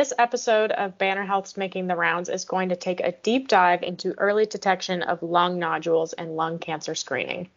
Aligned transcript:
This 0.00 0.14
episode 0.18 0.72
of 0.72 0.96
Banner 0.96 1.26
Health's 1.26 1.58
Making 1.58 1.86
the 1.86 1.94
Rounds 1.94 2.30
is 2.30 2.46
going 2.46 2.70
to 2.70 2.74
take 2.74 3.00
a 3.00 3.12
deep 3.12 3.48
dive 3.48 3.82
into 3.82 4.18
early 4.18 4.46
detection 4.46 5.02
of 5.02 5.22
lung 5.22 5.58
nodules 5.58 6.14
and 6.14 6.36
lung 6.36 6.58
cancer 6.58 6.94
screening. 6.94 7.50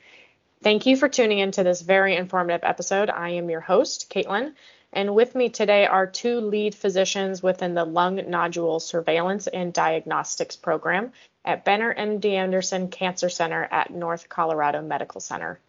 Thank 0.61 0.85
you 0.85 0.97
for 0.97 1.07
tuning 1.07 1.39
into 1.39 1.63
this 1.63 1.79
very 1.79 2.17
informative 2.17 2.65
episode. 2.65 3.09
I 3.09 3.29
am 3.29 3.49
your 3.49 3.61
host, 3.61 4.09
Caitlin, 4.09 4.55
and 4.91 5.15
with 5.15 5.35
me 5.35 5.47
today 5.47 5.85
are 5.85 6.05
two 6.05 6.41
lead 6.41 6.75
physicians 6.75 7.41
within 7.41 7.75
the 7.75 7.85
Lung 7.85 8.17
Nodule 8.29 8.81
Surveillance 8.81 9.47
and 9.47 9.71
Diagnostics 9.71 10.57
Program 10.57 11.13
at 11.45 11.63
Banner 11.63 11.95
MD 11.95 12.33
Anderson 12.33 12.89
Cancer 12.89 13.29
Center 13.29 13.69
at 13.71 13.89
North 13.89 14.27
Colorado 14.27 14.81
Medical 14.81 15.21
Center. 15.21 15.61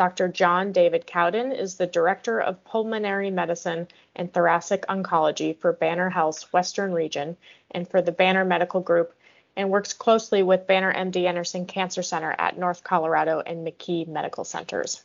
Dr. 0.00 0.28
John 0.28 0.72
David 0.72 1.06
Cowden 1.06 1.52
is 1.52 1.76
the 1.76 1.86
Director 1.86 2.40
of 2.40 2.64
Pulmonary 2.64 3.30
Medicine 3.30 3.86
and 4.16 4.32
Thoracic 4.32 4.86
Oncology 4.86 5.54
for 5.58 5.74
Banner 5.74 6.08
Health's 6.08 6.50
Western 6.54 6.94
Region 6.94 7.36
and 7.70 7.86
for 7.86 8.00
the 8.00 8.10
Banner 8.10 8.42
Medical 8.42 8.80
Group, 8.80 9.12
and 9.56 9.68
works 9.68 9.92
closely 9.92 10.42
with 10.42 10.66
Banner 10.66 10.90
MD 10.90 11.26
Anderson 11.26 11.66
Cancer 11.66 12.02
Center 12.02 12.34
at 12.38 12.56
North 12.56 12.82
Colorado 12.82 13.40
and 13.40 13.66
McKee 13.66 14.08
Medical 14.08 14.42
Centers. 14.42 15.04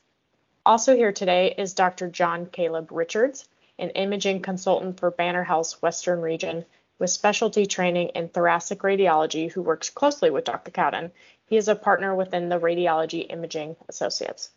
Also 0.66 0.96
here 0.96 1.12
today 1.12 1.54
is 1.58 1.74
Dr. 1.74 2.08
John 2.08 2.46
Caleb 2.46 2.90
Richards, 2.90 3.50
an 3.78 3.90
imaging 3.90 4.44
consultant 4.44 4.98
for 4.98 5.12
Banner 5.12 5.44
Health's 5.44 5.82
Western 5.82 6.22
Region 6.22 6.64
with 7.00 7.10
specialty 7.10 7.66
training 7.66 8.12
in 8.16 8.30
thoracic 8.30 8.80
radiology 8.80 9.52
who 9.52 9.62
works 9.62 9.90
closely 9.90 10.30
with 10.30 10.46
Dr. 10.46 10.72
Cowden. 10.72 11.12
He 11.48 11.58
is 11.58 11.68
a 11.68 11.76
partner 11.76 12.16
within 12.16 12.48
the 12.48 12.62
Radiology 12.62 13.30
Imaging 13.30 13.76
Associates. 13.90 14.52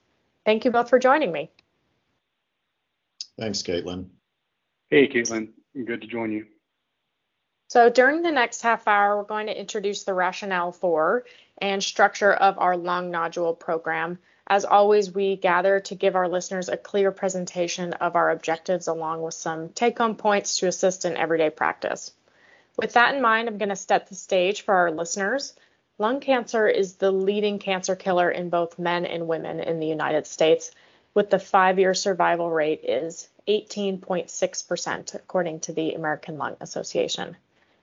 Thank 0.49 0.65
you 0.65 0.71
both 0.71 0.89
for 0.89 0.99
joining 0.99 1.31
me. 1.31 1.51
Thanks, 3.39 3.61
Caitlin. 3.61 4.07
Hey, 4.89 5.07
Caitlin. 5.07 5.51
Good 5.75 6.01
to 6.01 6.07
join 6.07 6.33
you. 6.33 6.47
So, 7.69 7.91
during 7.91 8.23
the 8.23 8.31
next 8.31 8.63
half 8.63 8.89
hour, 8.89 9.19
we're 9.19 9.25
going 9.25 9.49
to 9.49 9.61
introduce 9.61 10.05
the 10.05 10.15
rationale 10.15 10.73
for 10.73 11.27
and 11.59 11.85
structure 11.85 12.33
of 12.33 12.59
our 12.59 12.79
lung 12.79 13.11
nodule 13.11 13.53
program. 13.53 14.21
As 14.47 14.65
always, 14.65 15.13
we 15.13 15.37
gather 15.37 15.81
to 15.81 15.95
give 15.95 16.17
our 16.17 16.31
listeners 16.31 16.71
a 16.71 16.79
clear 16.79 17.13
presentation 17.13 17.93
of 17.93 18.17
our 18.17 18.31
objectives 18.31 18.89
along 18.89 19.21
with 19.21 19.35
some 19.35 19.69
take 19.75 19.99
home 19.99 20.17
points 20.17 20.61
to 20.61 20.69
assist 20.69 21.05
in 21.05 21.19
everyday 21.19 21.51
practice. 21.51 22.11
With 22.79 22.95
that 22.95 23.15
in 23.15 23.21
mind, 23.21 23.51
I'm 23.51 23.59
going 23.59 23.69
to 23.69 23.77
set 23.77 24.07
the 24.07 24.15
stage 24.15 24.63
for 24.63 24.75
our 24.75 24.93
listeners. 24.93 25.53
Lung 26.01 26.21
cancer 26.21 26.69
is 26.69 26.95
the 26.95 27.11
leading 27.11 27.59
cancer 27.59 27.97
killer 27.97 28.31
in 28.31 28.51
both 28.51 28.79
men 28.79 29.05
and 29.05 29.27
women 29.27 29.59
in 29.59 29.81
the 29.81 29.87
United 29.89 30.29
States, 30.29 30.71
with 31.13 31.29
the 31.29 31.41
five 31.41 31.81
year 31.81 31.93
survival 31.93 32.49
rate 32.49 32.85
is 32.85 33.29
18.6%, 33.49 35.15
according 35.17 35.59
to 35.61 35.73
the 35.73 35.95
American 35.95 36.39
Lung 36.39 36.57
Association. 36.61 37.37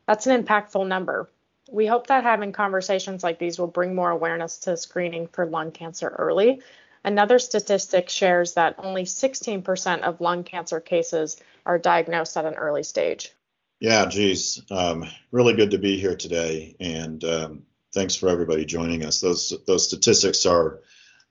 That's 0.08 0.28
an 0.28 0.44
impactful 0.44 0.88
number. 0.88 1.30
We 1.70 1.88
hope 1.88 2.08
that 2.08 2.24
having 2.24 2.54
conversations 2.54 3.22
like 3.22 3.38
these 3.38 3.60
will 3.60 3.68
bring 3.68 3.96
more 3.96 4.12
awareness 4.12 4.60
to 4.60 4.78
screening 4.78 5.28
for 5.28 5.46
lung 5.46 5.72
cancer 5.72 6.08
early. 6.08 6.62
Another 7.04 7.38
statistic 7.38 8.10
shares 8.10 8.54
that 8.54 8.76
only 8.78 9.04
16% 9.04 10.02
of 10.04 10.22
lung 10.22 10.46
cancer 10.46 10.80
cases 10.80 11.36
are 11.66 11.78
diagnosed 11.78 12.38
at 12.38 12.46
an 12.46 12.54
early 12.54 12.84
stage. 12.84 13.34
Yeah, 13.82 14.06
geez, 14.06 14.62
um, 14.72 15.06
really 15.32 15.54
good 15.54 15.72
to 15.72 15.78
be 15.78 15.98
here 15.98 16.16
today. 16.16 16.78
And 16.80 17.24
um, 17.26 17.64
thanks 17.96 18.16
for 18.16 18.30
everybody 18.30 18.66
joining 18.66 19.04
us. 19.06 19.22
Those 19.22 19.54
those 19.66 19.88
statistics 19.88 20.46
are 20.46 20.82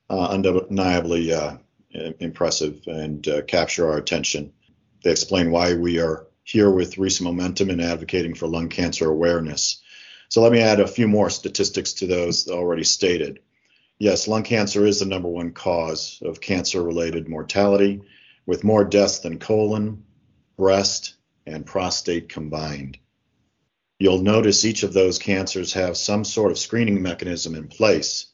uh, 0.09 0.27
undeniably 0.29 1.31
uh, 1.31 1.57
impressive 2.19 2.81
and 2.87 3.25
uh, 3.27 3.43
capture 3.43 3.87
our 3.87 3.97
attention. 3.97 4.51
They 5.03 5.11
explain 5.11 5.51
why 5.51 5.75
we 5.75 5.99
are 5.99 6.27
here 6.43 6.71
with 6.71 6.97
recent 6.97 7.29
momentum 7.29 7.69
in 7.69 7.79
advocating 7.79 8.35
for 8.35 8.47
lung 8.47 8.69
cancer 8.69 9.09
awareness. 9.09 9.81
So 10.29 10.41
let 10.41 10.51
me 10.51 10.59
add 10.59 10.79
a 10.79 10.87
few 10.87 11.07
more 11.07 11.29
statistics 11.29 11.93
to 11.93 12.07
those 12.07 12.49
already 12.49 12.83
stated. 12.83 13.39
Yes, 13.99 14.27
lung 14.27 14.43
cancer 14.43 14.85
is 14.85 14.99
the 14.99 15.05
number 15.05 15.29
one 15.29 15.51
cause 15.51 16.19
of 16.25 16.41
cancer-related 16.41 17.29
mortality, 17.29 18.01
with 18.45 18.63
more 18.63 18.83
deaths 18.83 19.19
than 19.19 19.39
colon, 19.39 20.03
breast, 20.57 21.15
and 21.45 21.65
prostate 21.65 22.27
combined. 22.27 22.97
You'll 23.99 24.21
notice 24.21 24.65
each 24.65 24.83
of 24.83 24.93
those 24.93 25.19
cancers 25.19 25.73
have 25.73 25.95
some 25.95 26.25
sort 26.25 26.51
of 26.51 26.59
screening 26.59 27.01
mechanism 27.01 27.55
in 27.55 27.67
place, 27.67 28.27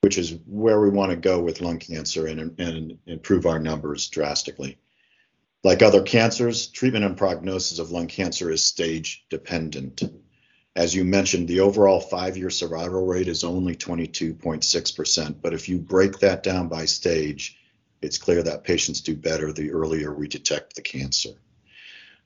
which 0.00 0.18
is 0.18 0.36
where 0.46 0.80
we 0.80 0.90
want 0.90 1.10
to 1.10 1.16
go 1.16 1.40
with 1.40 1.60
lung 1.60 1.78
cancer 1.78 2.26
and, 2.26 2.58
and 2.58 2.98
improve 3.06 3.46
our 3.46 3.60
numbers 3.60 4.08
drastically. 4.08 4.78
Like 5.62 5.82
other 5.82 6.02
cancers, 6.02 6.66
treatment 6.66 7.04
and 7.04 7.16
prognosis 7.16 7.78
of 7.78 7.90
lung 7.90 8.08
cancer 8.08 8.50
is 8.50 8.64
stage 8.64 9.24
dependent. 9.28 10.02
As 10.74 10.94
you 10.94 11.04
mentioned, 11.04 11.46
the 11.46 11.60
overall 11.60 12.00
five 12.00 12.36
year 12.36 12.50
survival 12.50 13.06
rate 13.06 13.28
is 13.28 13.44
only 13.44 13.76
22.6%. 13.76 15.42
But 15.42 15.52
if 15.52 15.68
you 15.68 15.78
break 15.78 16.18
that 16.20 16.42
down 16.42 16.68
by 16.68 16.86
stage, 16.86 17.58
it's 18.00 18.18
clear 18.18 18.42
that 18.42 18.64
patients 18.64 19.02
do 19.02 19.14
better 19.14 19.52
the 19.52 19.70
earlier 19.72 20.12
we 20.14 20.26
detect 20.26 20.74
the 20.74 20.82
cancer. 20.82 21.30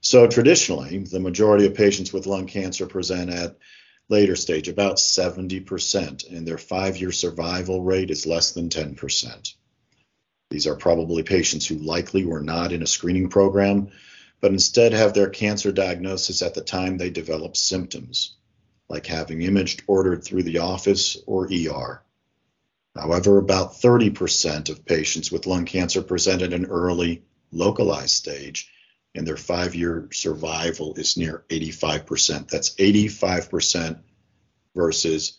So 0.05 0.27
traditionally, 0.27 0.99
the 0.99 1.19
majority 1.19 1.65
of 1.65 1.73
patients 1.73 2.13
with 2.13 2.27
lung 2.27 2.47
cancer 2.47 2.87
present 2.87 3.31
at 3.31 3.57
later 4.11 4.37
stage, 4.37 4.69
about 4.69 4.97
70%, 4.97 6.31
and 6.31 6.47
their 6.47 6.59
five-year 6.59 7.11
survival 7.11 7.81
rate 7.81 8.11
is 8.11 8.27
less 8.27 8.53
than 8.53 8.69
10%. 8.69 9.55
These 10.51 10.67
are 10.67 10.77
probably 10.77 11.23
patients 11.23 11.67
who 11.67 11.77
likely 11.77 12.27
were 12.27 12.43
not 12.43 12.71
in 12.71 12.83
a 12.83 12.87
screening 12.87 13.31
program, 13.31 13.93
but 14.43 14.53
instead 14.53 14.93
have 14.93 15.15
their 15.15 15.31
cancer 15.31 15.73
diagnosis 15.73 16.43
at 16.43 16.53
the 16.53 16.61
time 16.61 16.99
they 16.99 17.09
develop 17.09 17.57
symptoms, 17.57 18.37
like 18.91 19.07
having 19.07 19.41
imaged 19.41 19.85
ordered 19.87 20.23
through 20.23 20.43
the 20.43 20.59
office 20.59 21.17
or 21.27 21.49
ER. 21.51 22.03
However, 22.95 23.39
about 23.39 23.81
30% 23.81 24.69
of 24.69 24.85
patients 24.85 25.33
with 25.33 25.47
lung 25.47 25.65
cancer 25.65 26.03
present 26.03 26.43
at 26.43 26.53
an 26.53 26.67
early, 26.67 27.25
localized 27.51 28.11
stage, 28.11 28.71
and 29.15 29.27
their 29.27 29.37
five 29.37 29.75
year 29.75 30.09
survival 30.13 30.95
is 30.95 31.17
near 31.17 31.45
85%. 31.49 32.49
That's 32.49 32.75
85% 32.75 34.01
versus 34.75 35.39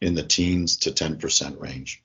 in 0.00 0.14
the 0.14 0.22
teens 0.22 0.76
to 0.78 0.90
10% 0.90 1.60
range. 1.60 2.02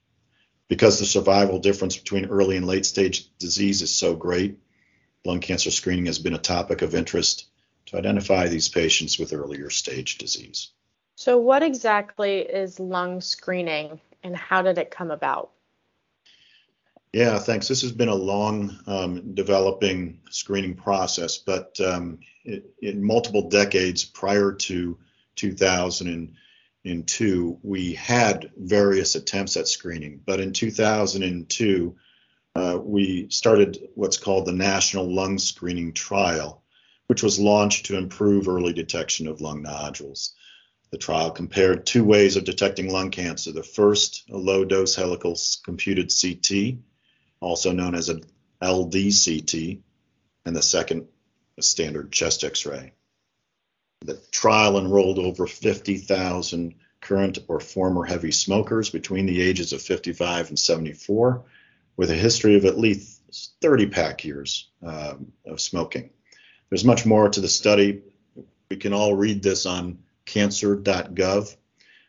Because 0.67 0.99
the 0.99 1.05
survival 1.05 1.59
difference 1.59 1.97
between 1.97 2.25
early 2.25 2.55
and 2.55 2.65
late 2.65 2.85
stage 2.85 3.29
disease 3.37 3.81
is 3.81 3.93
so 3.93 4.15
great, 4.15 4.57
lung 5.25 5.41
cancer 5.41 5.69
screening 5.69 6.05
has 6.05 6.19
been 6.19 6.33
a 6.33 6.39
topic 6.39 6.81
of 6.81 6.95
interest 6.95 7.45
to 7.87 7.97
identify 7.97 8.47
these 8.47 8.69
patients 8.69 9.19
with 9.19 9.33
earlier 9.33 9.69
stage 9.69 10.17
disease. 10.17 10.69
So, 11.15 11.37
what 11.37 11.61
exactly 11.61 12.39
is 12.39 12.79
lung 12.79 13.21
screening 13.21 13.99
and 14.23 14.35
how 14.35 14.61
did 14.61 14.77
it 14.77 14.91
come 14.91 15.11
about? 15.11 15.51
Yeah, 17.13 17.39
thanks. 17.39 17.67
This 17.67 17.81
has 17.81 17.91
been 17.91 18.07
a 18.07 18.15
long 18.15 18.79
um, 18.87 19.35
developing 19.35 20.21
screening 20.29 20.75
process, 20.75 21.37
but 21.37 21.77
um, 21.81 22.19
it, 22.45 22.73
in 22.81 23.03
multiple 23.03 23.49
decades 23.49 24.05
prior 24.05 24.53
to 24.53 24.97
2002, 25.35 27.59
we 27.63 27.93
had 27.95 28.49
various 28.55 29.15
attempts 29.15 29.57
at 29.57 29.67
screening. 29.67 30.21
But 30.25 30.39
in 30.39 30.53
2002, 30.53 31.95
uh, 32.55 32.79
we 32.81 33.27
started 33.29 33.89
what's 33.95 34.17
called 34.17 34.45
the 34.45 34.53
National 34.53 35.13
Lung 35.13 35.37
Screening 35.37 35.91
Trial, 35.91 36.63
which 37.07 37.23
was 37.23 37.41
launched 37.41 37.87
to 37.87 37.97
improve 37.97 38.47
early 38.47 38.71
detection 38.71 39.27
of 39.27 39.41
lung 39.41 39.63
nodules. 39.63 40.33
The 40.91 40.97
trial 40.97 41.31
compared 41.31 41.85
two 41.85 42.05
ways 42.05 42.37
of 42.37 42.45
detecting 42.45 42.89
lung 42.89 43.11
cancer. 43.11 43.51
The 43.51 43.63
first, 43.63 44.23
a 44.29 44.37
low 44.37 44.63
dose 44.63 44.95
helical 44.95 45.37
computed 45.65 46.09
CT 46.09 46.77
also 47.41 47.71
known 47.71 47.95
as 47.95 48.09
an 48.09 48.23
LDCT, 48.61 49.79
and 50.45 50.55
the 50.55 50.61
second, 50.61 51.07
a 51.57 51.61
standard 51.61 52.11
chest 52.11 52.43
x 52.43 52.65
ray. 52.65 52.93
The 54.05 54.19
trial 54.31 54.77
enrolled 54.77 55.19
over 55.19 55.45
50,000 55.45 56.75
current 57.01 57.39
or 57.47 57.59
former 57.59 58.05
heavy 58.05 58.31
smokers 58.31 58.89
between 58.89 59.25
the 59.25 59.41
ages 59.41 59.73
of 59.73 59.81
55 59.81 60.49
and 60.49 60.57
74 60.57 61.43
with 61.97 62.09
a 62.09 62.15
history 62.15 62.55
of 62.55 62.65
at 62.65 62.77
least 62.77 63.21
30 63.61 63.87
pack 63.87 64.23
years 64.23 64.69
um, 64.83 65.31
of 65.45 65.59
smoking. 65.59 66.11
There's 66.69 66.85
much 66.85 67.05
more 67.05 67.29
to 67.29 67.41
the 67.41 67.47
study. 67.47 68.01
We 68.69 68.77
can 68.77 68.93
all 68.93 69.15
read 69.15 69.43
this 69.43 69.65
on 69.65 69.99
cancer.gov, 70.25 71.55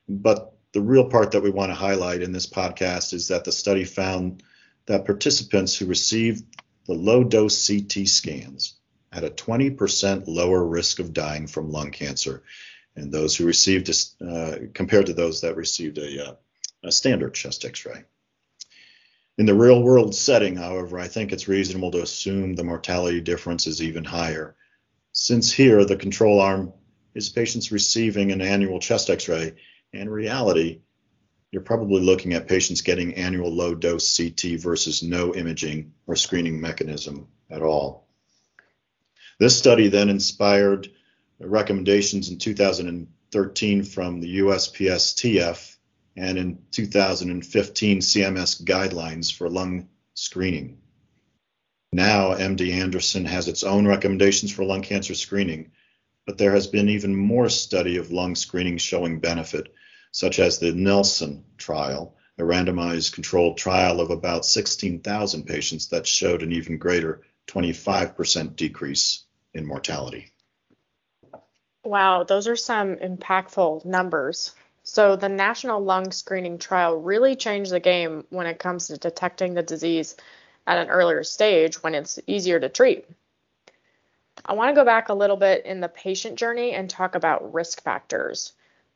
but 0.08 0.54
the 0.72 0.80
real 0.80 1.10
part 1.10 1.32
that 1.32 1.42
we 1.42 1.50
want 1.50 1.70
to 1.70 1.74
highlight 1.74 2.22
in 2.22 2.32
this 2.32 2.46
podcast 2.46 3.12
is 3.12 3.28
that 3.28 3.44
the 3.44 3.52
study 3.52 3.84
found 3.84 4.42
that 4.86 5.04
participants 5.04 5.76
who 5.76 5.86
received 5.86 6.44
the 6.86 6.94
low 6.94 7.22
dose 7.22 7.66
CT 7.66 8.08
scans 8.08 8.74
had 9.12 9.24
a 9.24 9.30
20% 9.30 10.24
lower 10.26 10.64
risk 10.64 10.98
of 10.98 11.12
dying 11.12 11.46
from 11.46 11.70
lung 11.70 11.90
cancer, 11.90 12.42
and 12.96 13.12
those 13.12 13.36
who 13.36 13.46
received 13.46 13.88
a, 13.88 14.24
uh, 14.26 14.58
compared 14.74 15.06
to 15.06 15.14
those 15.14 15.42
that 15.42 15.56
received 15.56 15.98
a, 15.98 16.30
uh, 16.30 16.34
a 16.84 16.92
standard 16.92 17.34
chest 17.34 17.64
X-ray. 17.64 18.04
In 19.38 19.46
the 19.46 19.54
real 19.54 19.82
world 19.82 20.14
setting, 20.14 20.56
however, 20.56 20.98
I 20.98 21.08
think 21.08 21.32
it's 21.32 21.48
reasonable 21.48 21.90
to 21.92 22.02
assume 22.02 22.54
the 22.54 22.64
mortality 22.64 23.20
difference 23.20 23.66
is 23.66 23.82
even 23.82 24.04
higher. 24.04 24.56
since 25.14 25.52
here 25.52 25.84
the 25.84 25.96
control 25.96 26.40
arm 26.40 26.72
is 27.14 27.28
patients 27.28 27.70
receiving 27.70 28.32
an 28.32 28.40
annual 28.40 28.80
chest 28.80 29.10
x-ray, 29.10 29.54
in 29.92 30.08
reality, 30.08 30.80
you're 31.52 31.62
probably 31.62 32.00
looking 32.00 32.32
at 32.32 32.48
patients 32.48 32.80
getting 32.80 33.14
annual 33.14 33.50
low 33.50 33.74
dose 33.74 34.16
CT 34.16 34.58
versus 34.58 35.02
no 35.02 35.34
imaging 35.34 35.92
or 36.06 36.16
screening 36.16 36.60
mechanism 36.60 37.28
at 37.50 37.62
all. 37.62 38.08
This 39.38 39.56
study 39.56 39.88
then 39.88 40.08
inspired 40.08 40.90
recommendations 41.38 42.30
in 42.30 42.38
2013 42.38 43.84
from 43.84 44.20
the 44.20 44.38
USPSTF 44.38 45.76
and 46.16 46.38
in 46.38 46.58
2015 46.70 47.98
CMS 48.00 48.62
guidelines 48.62 49.32
for 49.34 49.50
lung 49.50 49.88
screening. 50.14 50.78
Now, 51.92 52.34
MD 52.34 52.72
Anderson 52.72 53.26
has 53.26 53.48
its 53.48 53.62
own 53.62 53.86
recommendations 53.86 54.50
for 54.50 54.64
lung 54.64 54.80
cancer 54.80 55.14
screening, 55.14 55.72
but 56.26 56.38
there 56.38 56.52
has 56.52 56.66
been 56.66 56.88
even 56.88 57.14
more 57.14 57.50
study 57.50 57.98
of 57.98 58.10
lung 58.10 58.34
screening 58.34 58.78
showing 58.78 59.20
benefit, 59.20 59.74
such 60.12 60.38
as 60.38 60.58
the 60.58 60.72
Nelson 60.72 61.44
trial, 61.56 62.14
a 62.38 62.42
randomized 62.42 63.12
controlled 63.12 63.58
trial 63.58 64.00
of 64.00 64.10
about 64.10 64.46
16,000 64.46 65.44
patients 65.44 65.88
that 65.88 66.06
showed 66.06 66.42
an 66.42 66.52
even 66.52 66.78
greater 66.78 67.22
25% 67.48 68.56
decrease 68.56 69.24
in 69.54 69.66
mortality. 69.66 70.32
Wow, 71.84 72.22
those 72.22 72.46
are 72.46 72.56
some 72.56 72.96
impactful 72.96 73.84
numbers. 73.84 74.54
So, 74.84 75.16
the 75.16 75.28
National 75.28 75.82
Lung 75.82 76.10
Screening 76.12 76.58
Trial 76.58 76.96
really 76.96 77.36
changed 77.36 77.70
the 77.70 77.80
game 77.80 78.24
when 78.30 78.46
it 78.46 78.58
comes 78.58 78.88
to 78.88 78.96
detecting 78.96 79.54
the 79.54 79.62
disease 79.62 80.16
at 80.66 80.78
an 80.78 80.88
earlier 80.88 81.24
stage 81.24 81.82
when 81.82 81.94
it's 81.94 82.18
easier 82.26 82.58
to 82.58 82.68
treat. 82.68 83.06
I 84.44 84.54
want 84.54 84.70
to 84.70 84.80
go 84.80 84.84
back 84.84 85.08
a 85.08 85.14
little 85.14 85.36
bit 85.36 85.66
in 85.66 85.80
the 85.80 85.88
patient 85.88 86.36
journey 86.36 86.72
and 86.72 86.88
talk 86.88 87.14
about 87.14 87.52
risk 87.52 87.82
factors. 87.82 88.52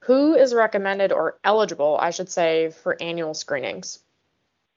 Who 0.06 0.36
is 0.36 0.54
recommended 0.54 1.10
or 1.10 1.40
eligible, 1.42 1.98
I 2.00 2.10
should 2.10 2.28
say, 2.28 2.70
for 2.70 2.96
annual 3.02 3.34
screenings? 3.34 3.98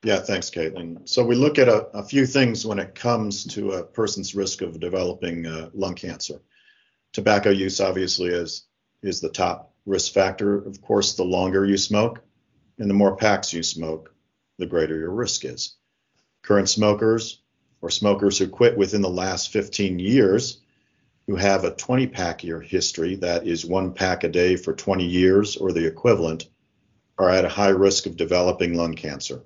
Yeah, 0.03 0.21
thanks, 0.21 0.49
Caitlin. 0.49 1.07
So 1.07 1.23
we 1.23 1.35
look 1.35 1.59
at 1.59 1.67
a, 1.69 1.85
a, 1.95 2.03
few 2.03 2.25
things 2.25 2.65
when 2.65 2.79
it 2.79 2.95
comes 2.95 3.43
to 3.53 3.73
a 3.73 3.83
person's 3.83 4.33
risk 4.33 4.63
of 4.63 4.79
developing 4.79 5.45
uh, 5.45 5.69
lung 5.75 5.93
cancer. 5.93 6.41
Tobacco 7.13 7.51
use, 7.51 7.79
obviously, 7.79 8.29
is 8.29 8.65
is 9.03 9.21
the 9.21 9.29
top 9.29 9.71
risk 9.85 10.13
factor. 10.13 10.65
Of 10.65 10.81
course, 10.81 11.13
the 11.13 11.25
longer 11.25 11.63
you 11.63 11.77
smoke 11.77 12.21
and 12.79 12.89
the 12.89 12.95
more 12.95 13.15
packs 13.15 13.53
you 13.53 13.61
smoke, 13.61 14.11
the 14.57 14.65
greater 14.65 14.97
your 14.97 15.11
risk 15.11 15.45
is. 15.45 15.75
Current 16.41 16.69
smokers 16.69 17.43
or 17.81 17.91
smokers 17.91 18.39
who 18.39 18.47
quit 18.47 18.75
within 18.75 19.03
the 19.03 19.09
last 19.09 19.51
15 19.51 19.99
years 19.99 20.61
who 21.29 21.35
have 21.35 21.63
a 21.63 21.75
20 21.75 22.07
pack 22.07 22.43
year 22.43 22.59
history, 22.59 23.13
that 23.13 23.45
is 23.45 23.63
one 23.63 23.93
pack 23.93 24.23
a 24.23 24.27
day 24.27 24.55
for 24.55 24.73
20 24.73 25.05
years 25.05 25.57
or 25.57 25.71
the 25.71 25.85
equivalent, 25.85 26.49
are 27.19 27.29
at 27.29 27.45
a 27.45 27.49
high 27.49 27.69
risk 27.69 28.07
of 28.07 28.17
developing 28.17 28.73
lung 28.73 28.95
cancer. 28.95 29.43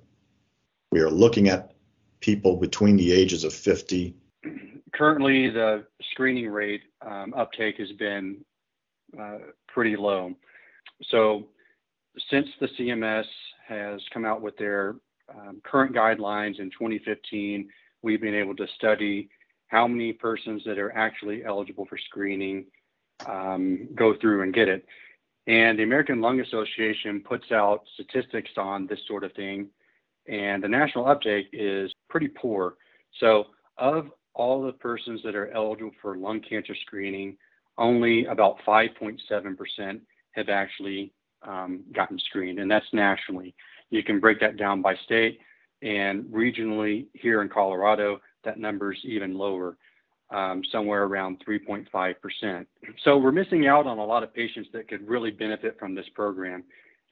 We 0.90 1.00
are 1.00 1.10
looking 1.10 1.50
at 1.50 1.74
people 2.20 2.56
between 2.56 2.96
the 2.96 3.12
ages 3.12 3.44
of 3.44 3.52
50. 3.52 4.14
Currently, 4.94 5.50
the 5.50 5.84
screening 6.12 6.48
rate 6.48 6.80
um, 7.02 7.34
uptake 7.36 7.76
has 7.76 7.92
been 7.92 8.42
uh, 9.20 9.38
pretty 9.68 9.94
low. 9.94 10.32
So, 11.10 11.48
since 12.30 12.46
the 12.60 12.68
CMS 12.78 13.26
has 13.68 14.00
come 14.10 14.24
out 14.24 14.40
with 14.40 14.56
their 14.56 14.96
um, 15.28 15.60
current 15.64 15.94
guidelines 15.94 16.60
in 16.60 16.70
2015, 16.70 17.68
we've 18.00 18.22
been 18.22 18.34
able 18.34 18.56
to 18.56 18.66
study 18.74 19.28
how 19.74 19.88
many 19.88 20.12
persons 20.12 20.62
that 20.64 20.78
are 20.78 20.92
actually 20.96 21.44
eligible 21.44 21.86
for 21.86 21.98
screening 21.98 22.64
um, 23.26 23.88
go 23.94 24.14
through 24.20 24.42
and 24.42 24.54
get 24.54 24.68
it. 24.68 24.86
And 25.46 25.78
the 25.78 25.82
American 25.82 26.20
Lung 26.20 26.40
Association 26.40 27.20
puts 27.20 27.50
out 27.50 27.82
statistics 27.94 28.52
on 28.56 28.86
this 28.86 29.00
sort 29.08 29.24
of 29.24 29.32
thing 29.32 29.68
and 30.26 30.62
the 30.62 30.68
national 30.68 31.06
uptake 31.06 31.48
is 31.52 31.92
pretty 32.08 32.28
poor. 32.28 32.76
So, 33.20 33.46
of 33.76 34.10
all 34.34 34.62
the 34.62 34.72
persons 34.72 35.20
that 35.24 35.34
are 35.34 35.50
eligible 35.50 35.92
for 36.00 36.16
lung 36.16 36.40
cancer 36.40 36.74
screening, 36.74 37.36
only 37.78 38.26
about 38.26 38.58
5.7% 38.66 40.00
have 40.32 40.48
actually 40.48 41.12
um, 41.42 41.84
gotten 41.92 42.18
screened, 42.18 42.58
and 42.58 42.70
that's 42.70 42.86
nationally. 42.92 43.54
You 43.90 44.02
can 44.02 44.18
break 44.18 44.40
that 44.40 44.56
down 44.56 44.82
by 44.82 44.96
state, 45.04 45.40
and 45.82 46.24
regionally 46.24 47.06
here 47.12 47.42
in 47.42 47.48
Colorado, 47.48 48.20
that 48.44 48.58
number 48.58 48.92
is 48.92 48.98
even 49.04 49.36
lower, 49.36 49.76
um, 50.30 50.62
somewhere 50.70 51.04
around 51.04 51.42
3.5%. 51.46 52.66
So 53.04 53.18
we're 53.18 53.32
missing 53.32 53.66
out 53.66 53.86
on 53.86 53.98
a 53.98 54.04
lot 54.04 54.22
of 54.22 54.34
patients 54.34 54.68
that 54.72 54.88
could 54.88 55.06
really 55.06 55.30
benefit 55.30 55.78
from 55.78 55.94
this 55.94 56.08
program 56.14 56.64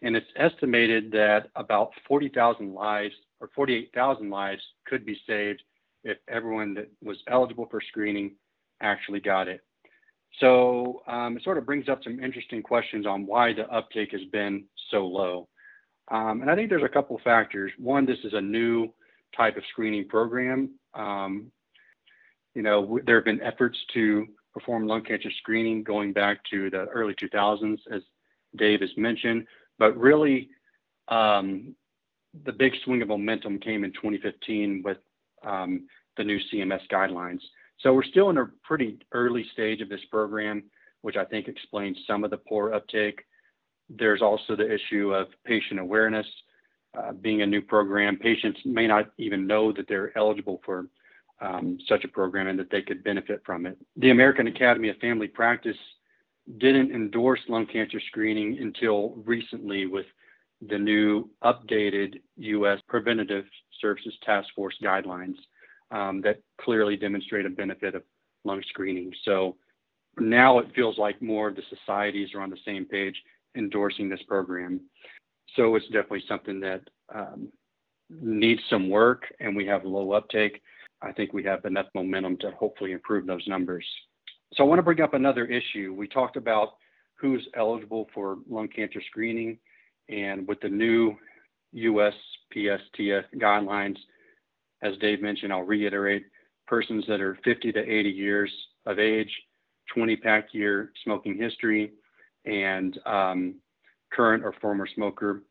and 0.03 0.17
it's 0.17 0.27
estimated 0.37 1.13
that 1.13 1.49
about 1.55 1.93
40,000 2.09 2.75
lives 2.75 3.15
or 3.41 3.49
48,000 3.55 4.31
lives 4.31 4.63
could 4.85 5.07
be 5.07 5.17
saved 5.27 5.63
if 6.05 6.19
everyone 6.29 6.75
that 6.75 6.91
was 7.03 7.17
eligible 7.29 7.69
for 7.71 7.81
screening 7.81 8.33
actually 8.81 9.21
got 9.21 9.47
it. 9.47 9.63
So 10.41 11.03
um, 11.07 11.37
it 11.37 11.45
sort 11.45 11.59
of 11.59 11.67
brings 11.67 11.89
up 11.89 12.03
some 12.03 12.19
interesting 12.19 12.63
questions 12.63 13.07
on 13.07 13.27
why 13.27 13.53
the 13.53 13.69
uptake 13.73 14.11
has 14.13 14.25
been 14.33 14.65
so 14.91 15.07
low. 15.07 15.49
Um, 16.11 16.43
and 16.43 16.51
I 16.51 16.57
think 16.57 16.69
there's 16.69 16.83
a 16.83 16.89
couple 16.89 17.21
factors. 17.23 17.71
One, 17.79 18.05
this 18.05 18.19
is 18.25 18.33
a 18.33 18.41
new 18.41 18.89
type 19.37 19.57
of 19.57 19.65
screening 19.71 20.09
program. 20.09 20.71
Um, 20.95 21.51
you 22.55 22.63
know, 22.63 22.99
there 23.07 23.17
have 23.17 23.25
been 23.25 23.41
efforts 23.43 23.79
to 23.95 24.27
perform 24.53 24.87
lung 24.87 25.03
cancer 25.03 25.31
screening 25.39 25.83
going 25.83 26.13
back 26.13 26.39
to 26.51 26.71
the 26.71 26.85
early 26.87 27.15
2000s, 27.15 27.79
as 27.91 28.03
Dave 28.57 28.81
has 28.81 28.91
mentioned. 28.97 29.47
But 29.79 29.97
really, 29.97 30.51
um, 31.09 31.75
the 32.45 32.53
big 32.53 32.73
swing 32.85 33.03
of 33.03 33.09
momentum 33.09 33.59
came 33.59 33.85
in 33.85 33.93
2015 33.93 34.83
with 34.85 34.99
um, 35.43 35.87
the 36.17 36.25
new 36.25 36.39
CMS 36.53 36.81
guidelines. 36.91 37.41
So 37.81 37.93
we're 37.93 38.05
still 38.05 38.31
in 38.31 38.39
a 38.39 38.47
pretty 38.63 38.99
early 39.13 39.45
stage 39.53 39.81
of 39.81 39.89
this 39.89 40.05
program, 40.11 40.65
which 41.01 41.17
I 41.17 41.25
think 41.25 41.49
explains 41.49 41.99
some 42.07 42.25
of 42.25 42.31
the 42.31 42.37
poor 42.37 42.73
uptake. 42.73 43.23
There's 43.89 44.23
also 44.23 44.57
the 44.57 44.73
issue 44.73 45.13
of 45.15 45.29
patient 45.45 45.81
awareness. 45.81 46.27
Uh, 46.97 47.13
being 47.13 47.43
a 47.43 47.47
new 47.47 47.63
program, 47.63 48.17
patients 48.17 48.61
may 48.65 48.87
not 48.87 49.11
even 49.17 49.47
know 49.47 49.73
that 49.73 49.89
they're 49.89 50.17
eligible 50.17 50.61
for 50.65 50.87
um, 51.41 51.79
such 51.89 52.05
a 52.05 52.09
program 52.09 52.49
and 52.49 52.59
that 52.59 52.71
they 52.71 52.83
could 52.83 53.03
benefit 53.03 53.43
from 53.45 53.67
it. 53.67 53.79
The 53.97 54.11
American 54.11 54.47
Academy 54.47 54.91
of 54.91 54.97
Family 54.99 55.27
Practice 55.27 55.77
didn't 56.59 56.93
endorse 56.93 57.41
lung 57.49 57.67
cancer 57.67 58.01
screening 58.09 58.59
until 58.59 59.11
recently 59.25 59.87
with 59.87 60.07
the 60.69 60.79
new 60.79 61.29
updated 61.43 62.21
U.S. 62.37 62.79
Preventative 62.89 63.45
Services 63.81 64.15
Task 64.25 64.49
Force 64.55 64.77
guidelines 64.83 65.37
um, 65.91 66.21
that 66.23 66.41
clearly 66.61 66.97
demonstrate 66.97 67.47
a 67.47 67.51
benefit 67.51 67.95
of 67.95 68.03
lung 68.45 68.63
screening. 68.69 69.13
So 69.25 69.57
now 70.19 70.59
it 70.59 70.75
feels 70.75 70.99
like 70.99 71.21
more 71.23 71.49
of 71.49 71.57
the 71.57 71.63
societies 71.71 72.35
are 72.35 72.41
on 72.41 72.51
the 72.51 72.59
same 72.65 72.85
page 72.85 73.17
endorsing 73.57 74.09
this 74.09 74.23
program. 74.27 74.81
So 75.57 75.75
it's 75.77 75.87
definitely 75.87 76.25
something 76.29 76.61
that 76.61 76.83
um, 77.15 77.49
needs 78.09 78.61
some 78.71 78.89
work, 78.89 79.25
and 79.41 79.55
we 79.57 79.67
have 79.67 79.85
low 79.85 80.13
uptake. 80.13 80.63
I 81.03 81.13
think 81.13 81.33
we 81.33 81.45
have 81.45 81.65
enough 81.65 81.87
momentum 81.95 82.37
to 82.39 82.51
hopefully 82.53 82.93
improve 82.93 83.27
those 83.27 83.47
numbers. 83.47 83.85
So 84.55 84.65
I 84.65 84.67
want 84.67 84.79
to 84.79 84.83
bring 84.83 85.01
up 85.01 85.15
another 85.15 85.47
issue. 85.47 85.95
We 85.97 86.09
talked 86.09 86.37
about 86.37 86.75
who's 87.15 87.47
eligible 87.57 88.09
for 88.15 88.39
lung 88.49 88.69
cancer 88.69 89.01
screening, 89.11 89.59
and 90.09 90.47
with 90.47 90.61
the 90.61 90.69
new 90.69 91.17
USPSTF 91.75 93.25
guidelines, 93.37 93.97
as 94.83 94.97
Dave 94.99 95.23
mentioned, 95.23 95.53
I'll 95.53 95.63
reiterate, 95.63 96.25
persons 96.67 97.05
that 97.09 97.21
are 97.21 97.39
50 97.45 97.73
to 97.73 97.81
80 97.81 98.11
years 98.11 98.53
of 98.87 98.99
age, 98.99 99.31
20 99.95 100.17
pack 100.17 100.49
year 100.53 100.93
smoking 101.05 101.37
history, 101.37 101.93
and 102.45 102.99
um, 103.07 103.55
current 104.15 104.45
or 104.45 104.55
former 104.61 104.87
smoker. 104.95 105.43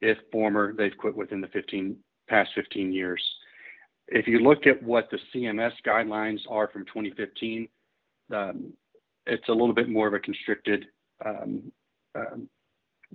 If 0.00 0.18
former, 0.30 0.72
they've 0.72 0.96
quit 0.96 1.16
within 1.16 1.40
the 1.40 1.48
15 1.48 1.96
past 2.28 2.50
15 2.54 2.92
years. 2.92 3.22
If 4.08 4.26
you 4.26 4.40
look 4.40 4.66
at 4.66 4.82
what 4.82 5.08
the 5.10 5.18
CMS 5.34 5.72
guidelines 5.86 6.40
are 6.48 6.68
from 6.68 6.84
2015, 6.86 7.68
um, 8.34 8.72
it's 9.26 9.48
a 9.48 9.52
little 9.52 9.74
bit 9.74 9.88
more 9.88 10.06
of 10.06 10.14
a 10.14 10.18
constricted 10.18 10.86
um, 11.24 11.72
um, 12.14 12.48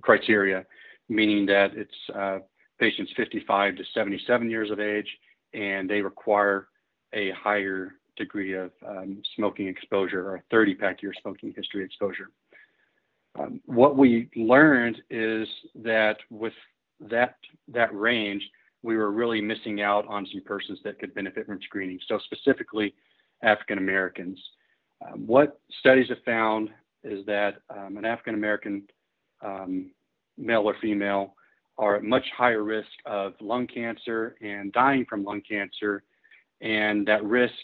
criteria, 0.02 0.66
meaning 1.08 1.46
that 1.46 1.70
it's 1.74 1.94
uh, 2.14 2.38
patients 2.78 3.12
55 3.16 3.76
to 3.76 3.84
77 3.94 4.50
years 4.50 4.70
of 4.70 4.80
age, 4.80 5.06
and 5.54 5.88
they 5.88 6.00
require 6.00 6.68
a 7.12 7.30
higher 7.32 7.92
degree 8.16 8.54
of 8.54 8.70
um, 8.86 9.22
smoking 9.36 9.68
exposure 9.68 10.28
or 10.28 10.36
a 10.36 10.42
30 10.50 10.74
pack 10.74 11.02
year 11.02 11.12
smoking 11.22 11.52
history 11.56 11.84
exposure. 11.84 12.30
Um, 13.38 13.60
what 13.66 13.96
we 13.96 14.28
learned 14.34 15.00
is 15.10 15.46
that 15.76 16.16
with 16.30 16.52
that 17.00 17.36
that 17.68 17.94
range, 17.94 18.42
we 18.82 18.96
were 18.96 19.10
really 19.10 19.40
missing 19.40 19.82
out 19.82 20.06
on 20.08 20.26
some 20.32 20.42
persons 20.42 20.78
that 20.84 20.98
could 20.98 21.14
benefit 21.14 21.46
from 21.46 21.60
screening. 21.62 21.98
So 22.08 22.18
specifically, 22.24 22.94
African 23.42 23.78
Americans. 23.78 24.38
Um, 25.06 25.26
what 25.26 25.60
studies 25.78 26.08
have 26.08 26.22
found 26.24 26.70
is 27.02 27.24
that 27.26 27.62
um, 27.70 27.96
an 27.96 28.04
African 28.04 28.34
American 28.34 28.82
um, 29.42 29.90
male 30.36 30.62
or 30.62 30.76
female 30.80 31.34
are 31.78 31.96
at 31.96 32.02
much 32.02 32.24
higher 32.36 32.62
risk 32.62 32.90
of 33.06 33.32
lung 33.40 33.66
cancer 33.66 34.36
and 34.42 34.72
dying 34.72 35.06
from 35.08 35.24
lung 35.24 35.40
cancer, 35.48 36.02
and 36.60 37.06
that 37.06 37.24
risk 37.24 37.54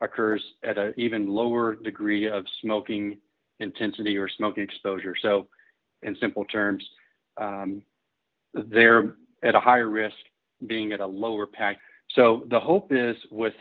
occurs 0.00 0.42
at 0.62 0.78
an 0.78 0.94
even 0.96 1.26
lower 1.26 1.74
degree 1.74 2.28
of 2.28 2.44
smoking 2.60 3.18
intensity 3.60 4.16
or 4.16 4.28
smoking 4.28 4.64
exposure. 4.64 5.14
So, 5.20 5.48
in 6.02 6.16
simple 6.20 6.44
terms, 6.44 6.84
um, 7.40 7.82
they're 8.54 9.16
at 9.42 9.54
a 9.54 9.60
higher 9.60 9.88
risk 9.88 10.16
being 10.66 10.92
at 10.92 11.00
a 11.00 11.06
lower 11.06 11.46
pack. 11.46 11.78
So, 12.10 12.44
the 12.48 12.60
hope 12.60 12.92
is 12.92 13.16
with, 13.30 13.54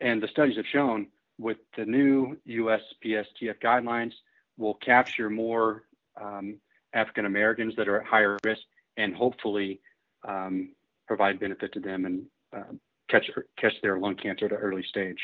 and 0.00 0.22
the 0.22 0.28
studies 0.28 0.56
have 0.56 0.66
shown, 0.72 1.08
with 1.38 1.58
the 1.76 1.84
new 1.84 2.36
USPSTF 2.48 3.60
guidelines, 3.62 4.12
we'll 4.56 4.74
capture 4.74 5.30
more 5.30 5.84
um, 6.20 6.56
African 6.92 7.26
Americans 7.26 7.74
that 7.76 7.88
are 7.88 8.00
at 8.00 8.06
higher 8.06 8.38
risk 8.44 8.62
and 8.96 9.14
hopefully 9.14 9.80
um, 10.26 10.70
provide 11.06 11.38
benefit 11.38 11.72
to 11.72 11.80
them 11.80 12.04
and 12.04 12.26
uh, 12.54 12.72
catch 13.08 13.30
catch 13.56 13.74
their 13.82 13.98
lung 13.98 14.16
cancer 14.16 14.46
at 14.46 14.52
an 14.52 14.58
early 14.58 14.82
stage. 14.82 15.18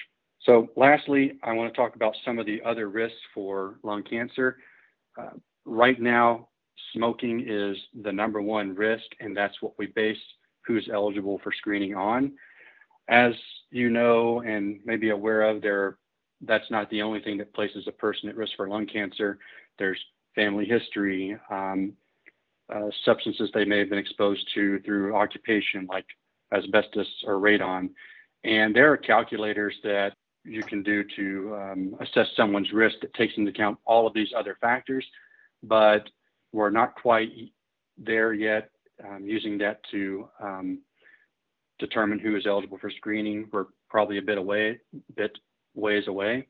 So, 0.45 0.69
lastly, 0.77 1.39
I 1.43 1.53
want 1.53 1.73
to 1.73 1.77
talk 1.77 1.97
about 1.97 2.15
some 2.25 2.39
of 2.39 2.47
the 2.47 2.61
other 2.65 2.89
risks 2.89 3.19
for 3.33 3.79
lung 3.83 4.03
cancer. 4.03 4.59
Uh, 5.19 5.31
right 5.65 6.01
now, 6.01 6.49
smoking 6.93 7.45
is 7.47 7.77
the 8.03 8.13
number 8.13 8.43
one 8.43 8.75
risk, 8.75 9.05
and 9.21 9.37
that's 9.37 9.61
what 9.63 9.73
we 9.79 9.87
base 9.87 10.19
who's 10.67 10.89
eligible 10.93 11.41
for 11.43 11.53
screening 11.53 11.95
on. 11.95 12.33
As 13.09 13.33
you 13.71 13.91
know 13.91 14.41
and 14.41 14.81
may 14.85 14.97
be 14.97 15.11
aware 15.11 15.43
of, 15.43 15.63
there 15.63 15.99
that's 16.43 16.71
not 16.71 16.91
the 16.91 17.01
only 17.01 17.21
thing 17.21 17.39
that 17.39 17.55
places 17.55 17.85
a 17.87 17.93
person 17.93 18.29
at 18.29 18.37
risk 18.37 18.53
for 18.57 18.69
lung 18.69 18.87
cancer. 18.87 19.39
There's 19.79 19.99
family 20.35 20.67
history, 20.67 21.37
um, 21.51 21.93
uh, 22.75 22.89
substances 23.05 23.51
they 23.55 23.65
may 23.65 23.79
have 23.79 23.91
been 23.91 23.99
exposed 23.99 24.47
to 24.55 24.81
through 24.81 25.15
occupation, 25.15 25.87
like 25.89 26.07
asbestos 26.53 27.07
or 27.27 27.35
radon. 27.35 27.91
And 28.43 28.75
there 28.75 28.93
are 28.93 28.97
calculators 28.97 29.75
that 29.85 30.15
you 30.45 30.63
can 30.63 30.83
do 30.83 31.05
to 31.17 31.57
um, 31.57 31.97
assess 32.01 32.27
someone's 32.37 32.73
risk 32.73 32.97
that 33.01 33.15
takes 33.15 33.35
into 33.37 33.51
account 33.51 33.79
all 33.87 34.07
of 34.07 34.15
these 34.15 34.29
other 34.37 34.57
factors, 34.61 35.05
but 35.63 36.09
we're 36.53 36.71
not 36.71 36.95
quite 36.95 37.31
there 37.97 38.33
yet 38.33 38.71
um, 39.09 39.25
using 39.25 39.59
that 39.59 39.81
to 39.91 40.29
um, 40.41 40.79
determine 41.79 42.19
who 42.19 42.37
is 42.37 42.47
eligible 42.47 42.79
for 42.79 42.91
screening. 42.91 43.49
We're 43.53 43.67
probably 43.89 44.19
a 44.19 44.23
bit 44.23 44.39
away, 44.39 44.81
bit 45.17 45.37
ways 45.75 46.07
away, 46.09 46.47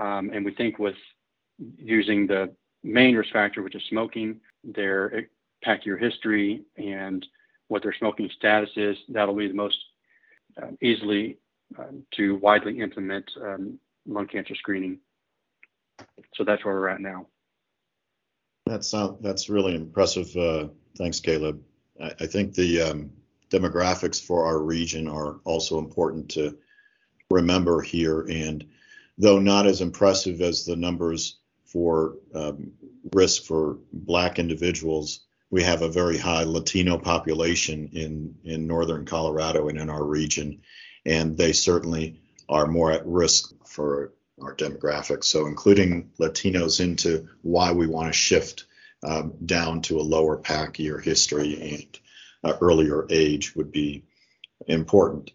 um, 0.00 0.30
and 0.32 0.44
we 0.44 0.54
think 0.54 0.78
with 0.78 0.96
using 1.76 2.26
the 2.26 2.54
main 2.82 3.14
risk 3.14 3.32
factor, 3.32 3.62
which 3.62 3.74
is 3.74 3.82
smoking, 3.88 4.40
their 4.64 5.28
pack 5.62 5.86
year 5.86 5.96
history 5.96 6.62
and 6.76 7.24
what 7.68 7.82
their 7.82 7.94
smoking 7.98 8.28
status 8.36 8.70
is, 8.76 8.96
that'll 9.08 9.34
be 9.34 9.48
the 9.48 9.54
most 9.54 9.76
uh, 10.60 10.70
easily 10.82 11.38
um, 11.38 11.38
to 12.16 12.36
widely 12.36 12.80
implement 12.80 13.30
um, 13.42 13.78
lung 14.06 14.26
cancer 14.26 14.54
screening. 14.54 14.98
So 16.34 16.44
that's 16.44 16.64
where 16.64 16.74
we're 16.74 16.88
at 16.88 17.00
now. 17.00 17.26
That's 18.66 18.92
that's 19.20 19.48
really 19.48 19.74
impressive. 19.74 20.34
Uh, 20.36 20.68
thanks, 20.96 21.20
Caleb. 21.20 21.62
I, 22.00 22.12
I 22.20 22.26
think 22.26 22.54
the 22.54 22.82
um, 22.82 23.10
demographics 23.50 24.24
for 24.24 24.46
our 24.46 24.60
region 24.60 25.08
are 25.08 25.40
also 25.44 25.78
important 25.78 26.28
to 26.30 26.56
remember 27.30 27.80
here. 27.80 28.26
And 28.30 28.66
though 29.18 29.38
not 29.38 29.66
as 29.66 29.80
impressive 29.80 30.40
as 30.40 30.64
the 30.64 30.76
numbers 30.76 31.38
for 31.64 32.16
um, 32.34 32.72
risk 33.14 33.44
for 33.44 33.78
Black 33.92 34.38
individuals, 34.38 35.20
we 35.50 35.62
have 35.62 35.82
a 35.82 35.88
very 35.88 36.16
high 36.16 36.44
Latino 36.44 36.96
population 36.96 37.90
in 37.92 38.34
in 38.44 38.66
northern 38.66 39.04
Colorado 39.04 39.68
and 39.68 39.78
in 39.78 39.90
our 39.90 40.04
region 40.04 40.60
and 41.04 41.36
they 41.36 41.52
certainly 41.52 42.20
are 42.48 42.66
more 42.66 42.92
at 42.92 43.06
risk 43.06 43.52
for 43.66 44.12
our 44.40 44.54
demographics. 44.54 45.24
So, 45.24 45.46
including 45.46 46.10
Latinos 46.18 46.80
into 46.80 47.28
why 47.42 47.72
we 47.72 47.86
want 47.86 48.08
to 48.08 48.18
shift 48.18 48.64
um, 49.02 49.34
down 49.44 49.82
to 49.82 50.00
a 50.00 50.02
lower 50.02 50.36
pack 50.36 50.78
year 50.78 50.98
history 50.98 51.78
and 52.42 52.52
uh, 52.52 52.56
earlier 52.60 53.06
age 53.10 53.54
would 53.54 53.72
be 53.72 54.04
important. 54.66 55.30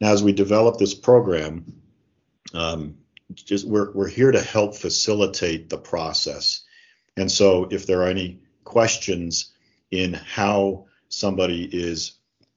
Now, 0.00 0.12
as 0.12 0.22
we 0.22 0.32
develop 0.32 0.78
this 0.78 0.94
program, 0.94 1.82
um, 2.54 2.96
just 3.34 3.66
we're, 3.66 3.92
we're 3.92 4.08
here 4.08 4.32
to 4.32 4.40
help 4.40 4.74
facilitate 4.74 5.68
the 5.68 5.78
process. 5.78 6.62
And 7.16 7.30
so, 7.30 7.68
if 7.70 7.86
there 7.86 8.02
are 8.02 8.08
any 8.08 8.40
questions 8.64 9.52
in 9.90 10.14
how 10.14 10.86
somebody 11.08 11.64
is 11.64 12.12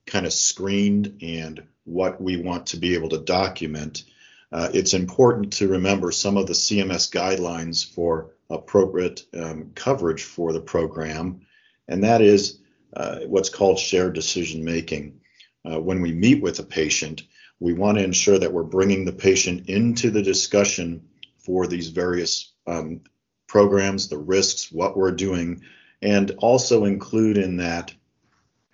kind 0.06 0.26
of 0.26 0.34
screened 0.34 1.20
and 1.22 1.64
what 1.86 2.22
we 2.22 2.38
want 2.38 2.68
to 2.68 2.78
be 2.78 2.94
able 2.94 3.10
to 3.10 3.20
document, 3.20 4.04
uh, 4.52 4.70
it's 4.74 4.94
important 4.94 5.54
to 5.54 5.68
remember 5.68 6.12
some 6.12 6.38
of 6.38 6.48
the 6.48 6.54
CMS 6.54 7.12
guidelines 7.12 7.86
for 7.86 8.32
appropriate 8.50 9.24
um, 9.34 9.72
coverage 9.74 10.24
for 10.24 10.54
the 10.54 10.62
program, 10.62 11.42
and 11.88 12.04
that 12.04 12.22
is 12.22 12.60
uh, 12.96 13.20
what's 13.26 13.50
called 13.50 13.80
shared 13.80 14.14
decision 14.14 14.64
making. 14.64 15.20
Uh, 15.66 15.80
when 15.80 16.02
we 16.02 16.12
meet 16.12 16.42
with 16.42 16.60
a 16.60 16.64
patient, 16.64 17.24
we 17.60 17.74
want 17.74 17.98
to 17.98 18.04
ensure 18.04 18.38
that 18.38 18.52
we're 18.52 18.64
bringing 18.64 19.06
the 19.06 19.14
patient 19.14 19.70
into 19.70 20.12
the 20.12 20.22
discussion 20.22 21.02
for 21.38 21.66
these 21.66 21.90
various 21.90 22.54
um, 22.68 23.02
programs, 23.48 24.08
the 24.08 24.18
risks, 24.18 24.72
what 24.72 24.98
we're 24.98 25.12
doing, 25.12 25.64
and 26.02 26.32
also 26.40 26.86
include 26.86 27.38
in 27.38 27.58
that 27.58 27.94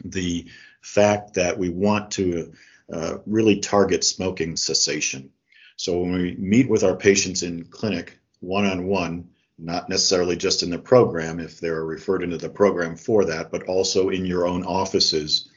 the 0.04 0.46
fact 0.82 1.36
that 1.36 1.58
we 1.58 1.70
want 1.70 2.12
to 2.12 2.52
uh, 2.92 3.18
really 3.26 3.60
target 3.60 4.04
smoking 4.04 4.56
cessation. 4.56 5.32
So 5.76 6.00
when 6.00 6.12
we 6.14 6.36
meet 6.38 6.70
with 6.70 6.84
our 6.84 6.96
patients 6.96 7.44
in 7.44 7.66
clinic 7.66 8.20
one 8.40 8.66
on 8.66 8.86
one, 8.88 9.30
not 9.58 9.90
necessarily 9.90 10.36
just 10.36 10.64
in 10.64 10.70
the 10.70 10.80
program 10.80 11.40
if 11.40 11.60
they're 11.60 11.84
referred 11.84 12.24
into 12.24 12.38
the 12.38 12.50
program 12.50 12.96
for 12.96 13.26
that, 13.26 13.52
but 13.52 13.64
also 13.64 14.10
in 14.10 14.26
your 14.26 14.48
own 14.48 14.64
offices, 14.64 15.50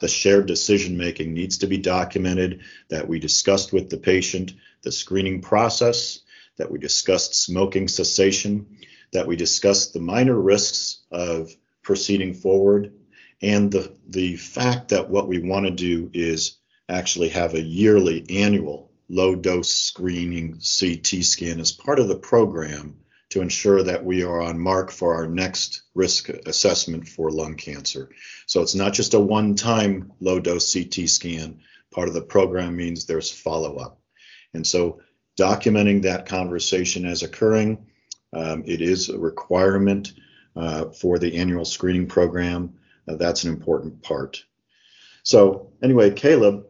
the 0.00 0.08
shared 0.08 0.46
decision 0.46 0.96
making 0.96 1.32
needs 1.32 1.58
to 1.58 1.66
be 1.68 1.78
documented 1.78 2.62
that 2.88 3.06
we 3.06 3.18
discussed 3.20 3.72
with 3.72 3.90
the 3.90 3.96
patient 3.96 4.52
the 4.84 4.92
screening 4.92 5.40
process, 5.40 6.20
that 6.58 6.70
we 6.70 6.78
discussed 6.78 7.34
smoking 7.34 7.88
cessation, 7.88 8.66
that 9.12 9.26
we 9.26 9.34
discussed 9.34 9.92
the 9.92 10.00
minor 10.00 10.38
risks 10.38 11.00
of 11.10 11.50
proceeding 11.82 12.34
forward, 12.34 12.92
and 13.42 13.72
the, 13.72 13.96
the 14.08 14.36
fact 14.36 14.90
that 14.90 15.10
what 15.10 15.26
we 15.26 15.38
want 15.38 15.66
to 15.66 15.72
do 15.72 16.10
is 16.12 16.58
actually 16.88 17.30
have 17.30 17.54
a 17.54 17.60
yearly 17.60 18.24
annual 18.28 18.90
low 19.08 19.34
dose 19.34 19.68
screening 19.74 20.52
CT 20.52 21.24
scan 21.24 21.60
as 21.60 21.72
part 21.72 21.98
of 21.98 22.08
the 22.08 22.16
program 22.16 22.96
to 23.30 23.40
ensure 23.40 23.82
that 23.82 24.04
we 24.04 24.22
are 24.22 24.40
on 24.40 24.58
mark 24.58 24.90
for 24.90 25.14
our 25.14 25.26
next 25.26 25.82
risk 25.94 26.28
assessment 26.28 27.08
for 27.08 27.30
lung 27.30 27.56
cancer. 27.56 28.10
So 28.46 28.62
it's 28.62 28.74
not 28.74 28.92
just 28.92 29.14
a 29.14 29.20
one 29.20 29.54
time 29.54 30.12
low 30.20 30.40
dose 30.40 30.72
CT 30.72 31.08
scan. 31.08 31.60
Part 31.92 32.08
of 32.08 32.14
the 32.14 32.22
program 32.22 32.76
means 32.76 33.06
there's 33.06 33.30
follow 33.30 33.76
up. 33.76 34.00
And 34.52 34.66
so 34.66 35.00
documenting 35.38 36.02
that 36.02 36.26
conversation 36.26 37.06
as 37.06 37.22
occurring, 37.22 37.86
um, 38.32 38.62
it 38.66 38.80
is 38.80 39.08
a 39.08 39.18
requirement 39.18 40.12
uh, 40.56 40.86
for 40.90 41.18
the 41.18 41.36
annual 41.36 41.64
screening 41.64 42.06
program. 42.06 42.74
Uh, 43.08 43.16
that's 43.16 43.44
an 43.44 43.52
important 43.52 44.02
part. 44.02 44.44
So, 45.22 45.72
anyway, 45.82 46.10
Caleb, 46.10 46.66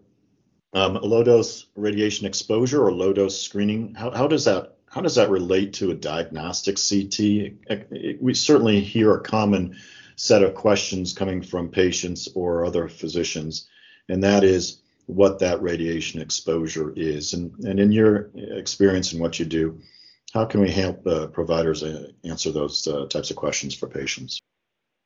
um, 0.74 0.94
low 0.94 1.22
dose 1.22 1.66
radiation 1.76 2.26
exposure 2.26 2.84
or 2.84 2.92
low 2.92 3.12
dose 3.12 3.40
screening, 3.40 3.94
how, 3.94 4.10
how 4.10 4.26
does 4.26 4.44
that 4.44 4.72
how 4.90 5.00
does 5.00 5.16
that 5.16 5.30
relate 5.30 5.72
to 5.74 5.90
a 5.90 5.94
diagnostic 5.94 6.76
CT? 6.76 8.20
We 8.20 8.32
certainly 8.32 8.80
hear 8.80 9.12
a 9.14 9.20
common 9.20 9.76
set 10.14 10.44
of 10.44 10.54
questions 10.54 11.12
coming 11.12 11.42
from 11.42 11.68
patients 11.68 12.28
or 12.36 12.64
other 12.64 12.88
physicians, 12.88 13.68
and 14.08 14.22
that 14.22 14.44
is 14.44 14.82
what 15.06 15.40
that 15.40 15.60
radiation 15.62 16.20
exposure 16.20 16.92
is. 16.94 17.34
And, 17.34 17.58
and 17.64 17.80
in 17.80 17.90
your 17.90 18.30
experience 18.34 19.12
and 19.12 19.20
what 19.20 19.40
you 19.40 19.44
do, 19.46 19.80
how 20.32 20.44
can 20.44 20.60
we 20.60 20.70
help 20.70 21.04
uh, 21.06 21.26
providers 21.26 21.82
uh, 21.82 22.08
answer 22.24 22.52
those 22.52 22.86
uh, 22.86 23.06
types 23.06 23.30
of 23.30 23.36
questions 23.36 23.74
for 23.74 23.88
patients? 23.88 24.40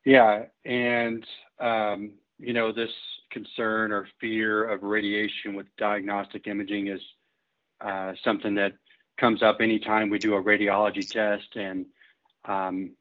Yeah, 0.04 0.44
and 0.66 1.26
um, 1.58 2.12
you 2.38 2.52
know 2.52 2.72
this 2.72 2.90
concern 3.30 3.92
or 3.92 4.08
fear 4.20 4.68
of 4.68 4.82
radiation 4.82 5.54
with 5.54 5.66
diagnostic 5.76 6.46
imaging 6.46 6.88
is 6.88 7.00
uh, 7.80 8.12
something 8.24 8.54
that 8.54 8.72
comes 9.18 9.42
up 9.42 9.58
anytime 9.60 10.10
we 10.10 10.18
do 10.18 10.34
a 10.34 10.42
radiology 10.42 11.08
test. 11.08 11.56
And 11.56 11.86
um, 12.44 12.92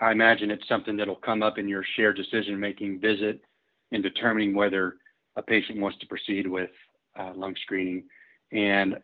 I 0.00 0.12
imagine 0.12 0.50
it's 0.50 0.68
something 0.68 0.96
that'll 0.96 1.16
come 1.16 1.42
up 1.42 1.58
in 1.58 1.68
your 1.68 1.84
shared 1.96 2.16
decision 2.16 2.58
making 2.58 3.00
visit 3.00 3.40
in 3.92 4.02
determining 4.02 4.54
whether 4.54 4.96
a 5.36 5.42
patient 5.42 5.80
wants 5.80 5.98
to 5.98 6.06
proceed 6.06 6.46
with 6.46 6.70
uh, 7.18 7.32
lung 7.34 7.54
screening. 7.62 8.04
And 8.52 8.98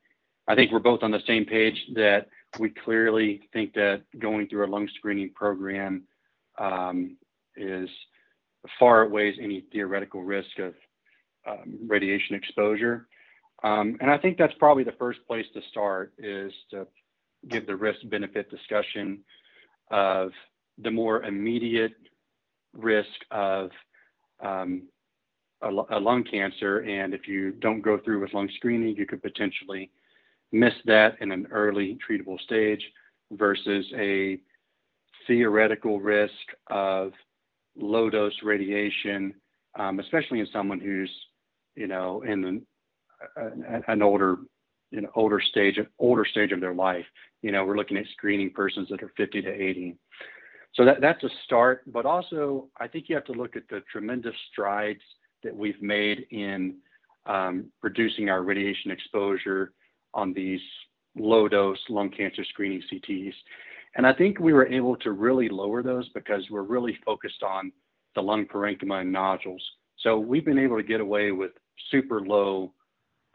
I 0.48 0.54
think 0.54 0.70
we're 0.70 0.78
both 0.78 1.02
on 1.02 1.10
the 1.10 1.22
same 1.26 1.44
page 1.44 1.78
that 1.94 2.28
we 2.58 2.70
clearly 2.70 3.48
think 3.52 3.74
that 3.74 4.02
going 4.18 4.48
through 4.48 4.66
a 4.66 4.70
lung 4.70 4.88
screening 4.96 5.30
program 5.34 6.04
um, 6.58 7.16
is 7.56 7.88
far 8.78 9.04
outweighs 9.04 9.36
any 9.40 9.64
theoretical 9.72 10.22
risk 10.22 10.58
of 10.58 10.74
um, 11.46 11.78
radiation 11.86 12.34
exposure. 12.34 13.08
Um, 13.62 13.96
and 14.00 14.10
I 14.10 14.18
think 14.18 14.36
that's 14.36 14.54
probably 14.58 14.84
the 14.84 14.92
first 14.92 15.20
place 15.26 15.46
to 15.54 15.60
start 15.70 16.12
is 16.18 16.52
to 16.70 16.86
give 17.48 17.66
the 17.66 17.76
risk 17.76 18.00
benefit 18.04 18.50
discussion 18.50 19.20
of 19.90 20.32
the 20.78 20.90
more 20.90 21.22
immediate 21.22 21.94
risk 22.74 23.08
of 23.30 23.70
um, 24.40 24.82
a, 25.62 25.68
a, 25.68 26.00
lung 26.00 26.24
cancer. 26.24 26.80
And 26.80 27.14
if 27.14 27.26
you 27.26 27.52
don't 27.52 27.80
go 27.80 27.98
through 27.98 28.20
with 28.20 28.34
lung 28.34 28.50
screening, 28.56 28.96
you 28.96 29.06
could 29.06 29.22
potentially 29.22 29.90
miss 30.52 30.74
that 30.84 31.16
in 31.20 31.32
an 31.32 31.46
early 31.50 31.98
treatable 32.08 32.40
stage 32.40 32.84
versus 33.32 33.86
a 33.96 34.38
theoretical 35.26 36.00
risk 36.00 36.32
of 36.68 37.12
low 37.76 38.10
dose 38.10 38.34
radiation, 38.42 39.34
um, 39.78 40.00
especially 40.00 40.40
in 40.40 40.48
someone 40.52 40.80
who's, 40.80 41.10
you 41.74 41.86
know, 41.86 42.22
in 42.22 42.44
an, 43.36 43.84
an 43.88 44.02
older, 44.02 44.36
you 44.90 45.00
know, 45.00 45.10
older 45.14 45.40
stage, 45.40 45.78
older 45.98 46.24
stage 46.24 46.52
of 46.52 46.60
their 46.60 46.74
life. 46.74 47.04
You 47.42 47.52
know, 47.52 47.64
we're 47.64 47.76
looking 47.76 47.96
at 47.96 48.06
screening 48.12 48.50
persons 48.50 48.88
that 48.90 49.02
are 49.02 49.12
50 49.16 49.42
to 49.42 49.50
80. 49.50 49.96
So 50.74 50.84
that, 50.84 51.00
that's 51.00 51.22
a 51.24 51.30
start, 51.44 51.82
but 51.86 52.04
also 52.04 52.68
I 52.78 52.86
think 52.86 53.08
you 53.08 53.14
have 53.14 53.24
to 53.26 53.32
look 53.32 53.56
at 53.56 53.68
the 53.68 53.82
tremendous 53.90 54.34
strides 54.52 55.00
that 55.42 55.54
we've 55.54 55.80
made 55.80 56.26
in 56.30 56.76
um, 57.24 57.66
reducing 57.82 58.28
our 58.28 58.42
radiation 58.42 58.90
exposure 58.90 59.72
on 60.14 60.32
these 60.32 60.60
low 61.16 61.48
dose 61.48 61.78
lung 61.88 62.10
cancer 62.10 62.44
screening 62.44 62.82
CTs. 62.92 63.32
And 63.96 64.06
I 64.06 64.12
think 64.12 64.38
we 64.38 64.52
were 64.52 64.66
able 64.66 64.94
to 64.96 65.12
really 65.12 65.48
lower 65.48 65.82
those 65.82 66.08
because 66.10 66.44
we're 66.50 66.62
really 66.62 66.98
focused 67.04 67.42
on 67.42 67.72
the 68.14 68.20
lung 68.20 68.46
parenchyma 68.46 69.00
and 69.00 69.10
nodules. 69.10 69.62
So 69.98 70.18
we've 70.18 70.44
been 70.44 70.58
able 70.58 70.76
to 70.76 70.82
get 70.82 71.00
away 71.00 71.32
with 71.32 71.52
super 71.90 72.20
low 72.20 72.72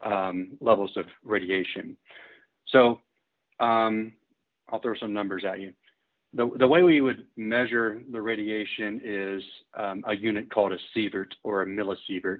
um, 0.04 0.52
levels 0.60 0.92
of 0.96 1.06
radiation. 1.24 1.96
So 2.68 3.00
um, 3.58 4.12
I'll 4.70 4.80
throw 4.80 4.94
some 5.00 5.12
numbers 5.12 5.44
at 5.44 5.60
you. 5.60 5.72
The, 6.34 6.66
way 6.66 6.82
we 6.82 7.02
would 7.02 7.26
measure 7.36 8.00
the 8.10 8.22
radiation 8.22 9.02
is 9.04 9.42
um, 9.78 10.02
a 10.06 10.16
unit 10.16 10.50
called 10.50 10.72
a 10.72 10.78
sievert 10.96 11.34
or 11.42 11.62
a 11.62 11.66
millisievert. 11.66 12.38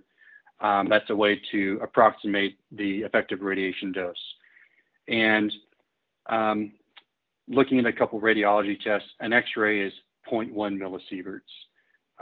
That's 0.61 1.11
a 1.11 1.17
way 1.17 1.43
to 1.50 1.79
approximate 1.83 2.57
the 2.71 3.00
effective 3.00 3.43
radiation 3.43 3.93
dose. 3.93 4.14
And 5.09 5.52
looking 7.49 7.78
at 7.78 7.87
a 7.87 7.92
couple 7.92 8.20
radiology 8.20 8.80
tests, 8.80 9.08
an 9.20 9.32
X-ray 9.32 9.80
is 9.80 9.92
0.1 10.30 10.52
millisieverts. 10.54 11.40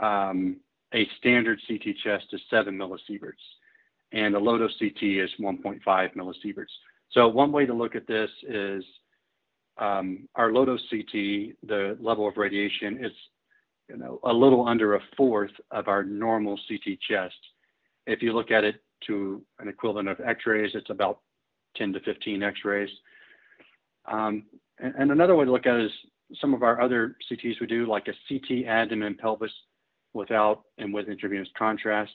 Um, 0.01 0.57
a 0.93 1.07
standard 1.17 1.59
CT 1.67 1.95
chest 2.03 2.25
is 2.33 2.41
7 2.49 2.77
millisieverts, 2.77 3.33
and 4.11 4.35
a 4.35 4.39
low-dose 4.39 4.77
CT 4.79 5.03
is 5.03 5.29
1.5 5.39 5.81
millisieverts. 5.85 6.65
So 7.11 7.27
one 7.27 7.51
way 7.51 7.65
to 7.65 7.73
look 7.73 7.95
at 7.95 8.07
this 8.07 8.29
is 8.47 8.83
um, 9.77 10.27
our 10.35 10.51
low-dose 10.51 10.83
CT, 10.89 11.55
the 11.67 11.97
level 11.99 12.27
of 12.27 12.37
radiation 12.37 13.03
is 13.03 13.11
you 13.89 13.97
know, 13.97 14.19
a 14.23 14.33
little 14.33 14.67
under 14.67 14.95
a 14.95 15.01
fourth 15.17 15.51
of 15.71 15.87
our 15.87 16.03
normal 16.03 16.59
CT 16.67 16.99
chest. 17.07 17.35
If 18.07 18.21
you 18.21 18.33
look 18.33 18.51
at 18.51 18.63
it 18.63 18.81
to 19.07 19.41
an 19.59 19.67
equivalent 19.67 20.07
of 20.07 20.19
X-rays, 20.19 20.71
it's 20.73 20.89
about 20.89 21.19
10 21.75 21.93
to 21.93 21.99
15 22.01 22.43
X-rays. 22.43 22.89
Um, 24.05 24.43
and, 24.81 24.93
and, 24.97 25.11
another 25.11 25.35
way 25.35 25.45
to 25.45 25.51
look 25.51 25.65
at 25.65 25.75
it 25.75 25.85
is 25.85 25.91
some 26.39 26.53
of 26.53 26.63
our 26.63 26.81
other 26.81 27.15
CTs 27.29 27.59
we 27.59 27.67
do, 27.67 27.85
like 27.85 28.07
a 28.07 28.13
CT 28.27 28.65
abdomen 28.67 29.15
pelvis 29.15 29.51
without 30.13 30.63
and 30.77 30.93
with 30.93 31.07
intravenous 31.07 31.49
contrast. 31.57 32.13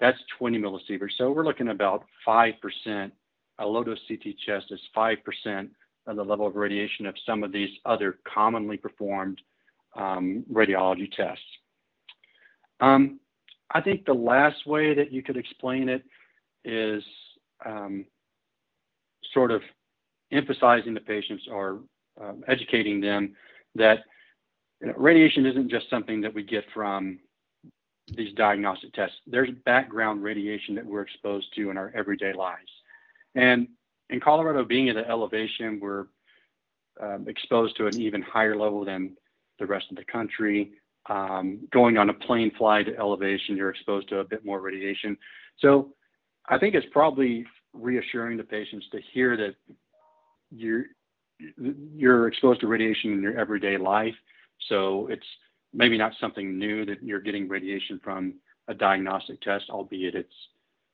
That's 0.00 0.18
20 0.38 0.58
millisieverts. 0.58 1.12
So 1.16 1.30
we're 1.30 1.44
looking 1.44 1.68
about 1.68 2.04
5%. 2.26 3.12
A 3.58 3.66
low 3.66 3.84
dose 3.84 3.98
CT 4.08 4.34
chest 4.44 4.66
is 4.70 4.80
5% 4.96 5.68
of 6.06 6.16
the 6.16 6.24
level 6.24 6.46
of 6.46 6.56
radiation 6.56 7.06
of 7.06 7.14
some 7.24 7.44
of 7.44 7.52
these 7.52 7.70
other 7.84 8.18
commonly 8.32 8.76
performed 8.76 9.40
um, 9.94 10.44
radiology 10.52 11.10
tests. 11.12 11.44
Um, 12.80 13.20
I 13.70 13.80
think 13.80 14.04
the 14.04 14.12
last 14.12 14.66
way 14.66 14.94
that 14.94 15.12
you 15.12 15.22
could 15.22 15.36
explain 15.36 15.88
it 15.88 16.02
is 16.64 17.02
um, 17.64 18.04
sort 19.32 19.50
of 19.50 19.62
emphasizing 20.32 20.94
the 20.94 21.00
patients 21.00 21.44
or 21.50 21.80
um, 22.20 22.44
educating 22.48 23.00
them 23.00 23.34
that 23.74 24.00
you 24.80 24.88
know, 24.88 24.94
radiation 24.96 25.46
isn't 25.46 25.70
just 25.70 25.88
something 25.88 26.20
that 26.20 26.34
we 26.34 26.42
get 26.42 26.64
from 26.74 27.18
these 28.16 28.34
diagnostic 28.34 28.92
tests. 28.92 29.16
There's 29.26 29.50
background 29.64 30.22
radiation 30.22 30.74
that 30.74 30.84
we're 30.84 31.02
exposed 31.02 31.46
to 31.56 31.70
in 31.70 31.76
our 31.76 31.92
everyday 31.94 32.32
lives. 32.32 32.70
And 33.34 33.68
in 34.10 34.20
Colorado, 34.20 34.64
being 34.64 34.88
at 34.88 34.96
an 34.96 35.04
elevation, 35.04 35.78
we're 35.80 36.06
um, 37.00 37.26
exposed 37.28 37.76
to 37.78 37.86
an 37.86 37.98
even 38.00 38.20
higher 38.20 38.56
level 38.56 38.84
than 38.84 39.16
the 39.58 39.66
rest 39.66 39.86
of 39.90 39.96
the 39.96 40.04
country. 40.04 40.72
Um, 41.08 41.66
going 41.72 41.96
on 41.96 42.10
a 42.10 42.14
plane 42.14 42.52
flight 42.56 42.86
to 42.86 42.98
elevation, 42.98 43.56
you're 43.56 43.70
exposed 43.70 44.08
to 44.10 44.18
a 44.18 44.24
bit 44.24 44.44
more 44.44 44.60
radiation. 44.60 45.16
So 45.58 45.94
I 46.48 46.58
think 46.58 46.74
it's 46.74 46.86
probably 46.92 47.46
reassuring 47.72 48.38
to 48.38 48.44
patients 48.44 48.86
to 48.92 49.00
hear 49.12 49.36
that 49.36 49.54
you're 50.50 50.84
you're 51.94 52.28
exposed 52.28 52.60
to 52.60 52.66
radiation 52.66 53.12
in 53.12 53.22
your 53.22 53.38
everyday 53.38 53.76
life. 53.76 54.14
So 54.68 55.08
it's 55.08 55.26
maybe 55.72 55.98
not 55.98 56.12
something 56.20 56.58
new 56.58 56.84
that 56.86 57.02
you're 57.02 57.20
getting 57.20 57.48
radiation 57.48 58.00
from 58.02 58.34
a 58.68 58.74
diagnostic 58.74 59.40
test, 59.40 59.64
albeit 59.70 60.14
it's 60.14 60.34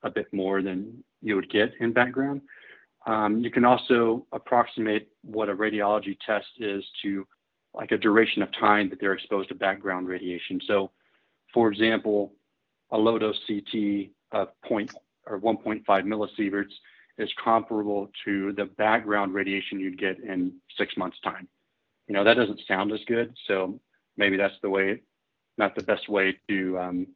a 0.03 0.11
bit 0.11 0.33
more 0.33 0.63
than 0.63 1.03
you 1.21 1.35
would 1.35 1.51
get 1.51 1.73
in 1.81 1.93
background. 1.93 2.41
Um, 3.07 3.39
you 3.41 3.51
can 3.51 3.65
also 3.65 4.27
approximate 4.33 5.09
what 5.23 5.49
a 5.49 5.55
radiology 5.55 6.17
test 6.25 6.47
is 6.59 6.85
to 7.03 7.27
like 7.75 7.93
a 7.93 7.99
duration 7.99 8.43
of 8.43 8.53
time 8.53 8.89
that 8.91 9.01
they're 9.01 9.13
exposed 9.13 9.49
to 9.51 9.55
background 9.55 10.09
radiation. 10.09 10.61
So, 10.67 10.91
for 11.53 11.71
example, 11.71 12.33
a 12.91 12.99
low 12.99 13.19
dose 13.19 13.39
CT 13.47 14.11
of 14.33 14.49
point 14.63 14.93
or 15.27 15.41
1.5 15.41 15.85
millisieverts 15.87 16.73
is 17.19 17.31
comparable 17.43 18.11
to 18.25 18.53
the 18.53 18.65
background 18.65 19.35
radiation 19.35 19.81
you'd 19.81 19.99
get 19.99 20.19
in 20.21 20.53
six 20.77 20.97
months' 20.97 21.19
time. 21.21 21.49
You 22.07 22.15
know, 22.15 22.25
that 22.25 22.35
doesn't 22.35 22.61
sound 22.67 22.93
as 22.93 23.01
good. 23.07 23.35
So 23.47 23.81
maybe 24.17 24.37
that's 24.37 24.55
the 24.63 24.71
way, 24.71 25.03
not 25.59 25.75
the 25.75 25.83
best 25.83 26.09
way 26.09 26.37
to 26.49 26.79
um, 26.79 27.07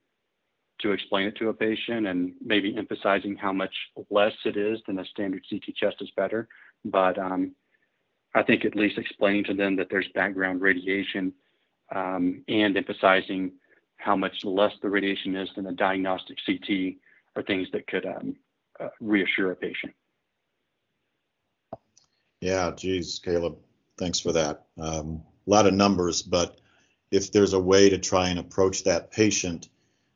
to 0.80 0.92
explain 0.92 1.28
it 1.28 1.36
to 1.36 1.48
a 1.48 1.54
patient, 1.54 2.06
and 2.06 2.32
maybe 2.44 2.76
emphasizing 2.76 3.36
how 3.36 3.52
much 3.52 3.74
less 4.10 4.34
it 4.44 4.56
is 4.56 4.80
than 4.86 4.98
a 4.98 5.04
standard 5.04 5.44
CT 5.48 5.74
chest 5.76 5.96
is 6.00 6.10
better. 6.16 6.48
But 6.84 7.18
um, 7.18 7.54
I 8.34 8.42
think 8.42 8.64
at 8.64 8.74
least 8.74 8.98
explaining 8.98 9.44
to 9.44 9.54
them 9.54 9.76
that 9.76 9.88
there's 9.90 10.08
background 10.14 10.60
radiation 10.60 11.32
um, 11.94 12.42
and 12.48 12.76
emphasizing 12.76 13.52
how 13.98 14.16
much 14.16 14.44
less 14.44 14.72
the 14.82 14.90
radiation 14.90 15.36
is 15.36 15.48
than 15.54 15.66
a 15.66 15.72
diagnostic 15.72 16.38
CT 16.44 16.94
are 17.36 17.42
things 17.42 17.68
that 17.72 17.86
could 17.86 18.04
um, 18.04 18.34
reassure 19.00 19.52
a 19.52 19.56
patient. 19.56 19.92
Yeah, 22.40 22.72
geez, 22.76 23.20
Caleb, 23.24 23.56
thanks 23.98 24.18
for 24.18 24.32
that. 24.32 24.64
Um, 24.78 25.22
a 25.46 25.50
lot 25.50 25.66
of 25.66 25.74
numbers, 25.74 26.22
but 26.22 26.60
if 27.10 27.30
there's 27.30 27.52
a 27.52 27.60
way 27.60 27.88
to 27.90 27.98
try 27.98 28.28
and 28.28 28.38
approach 28.38 28.84
that 28.84 29.10
patient 29.10 29.68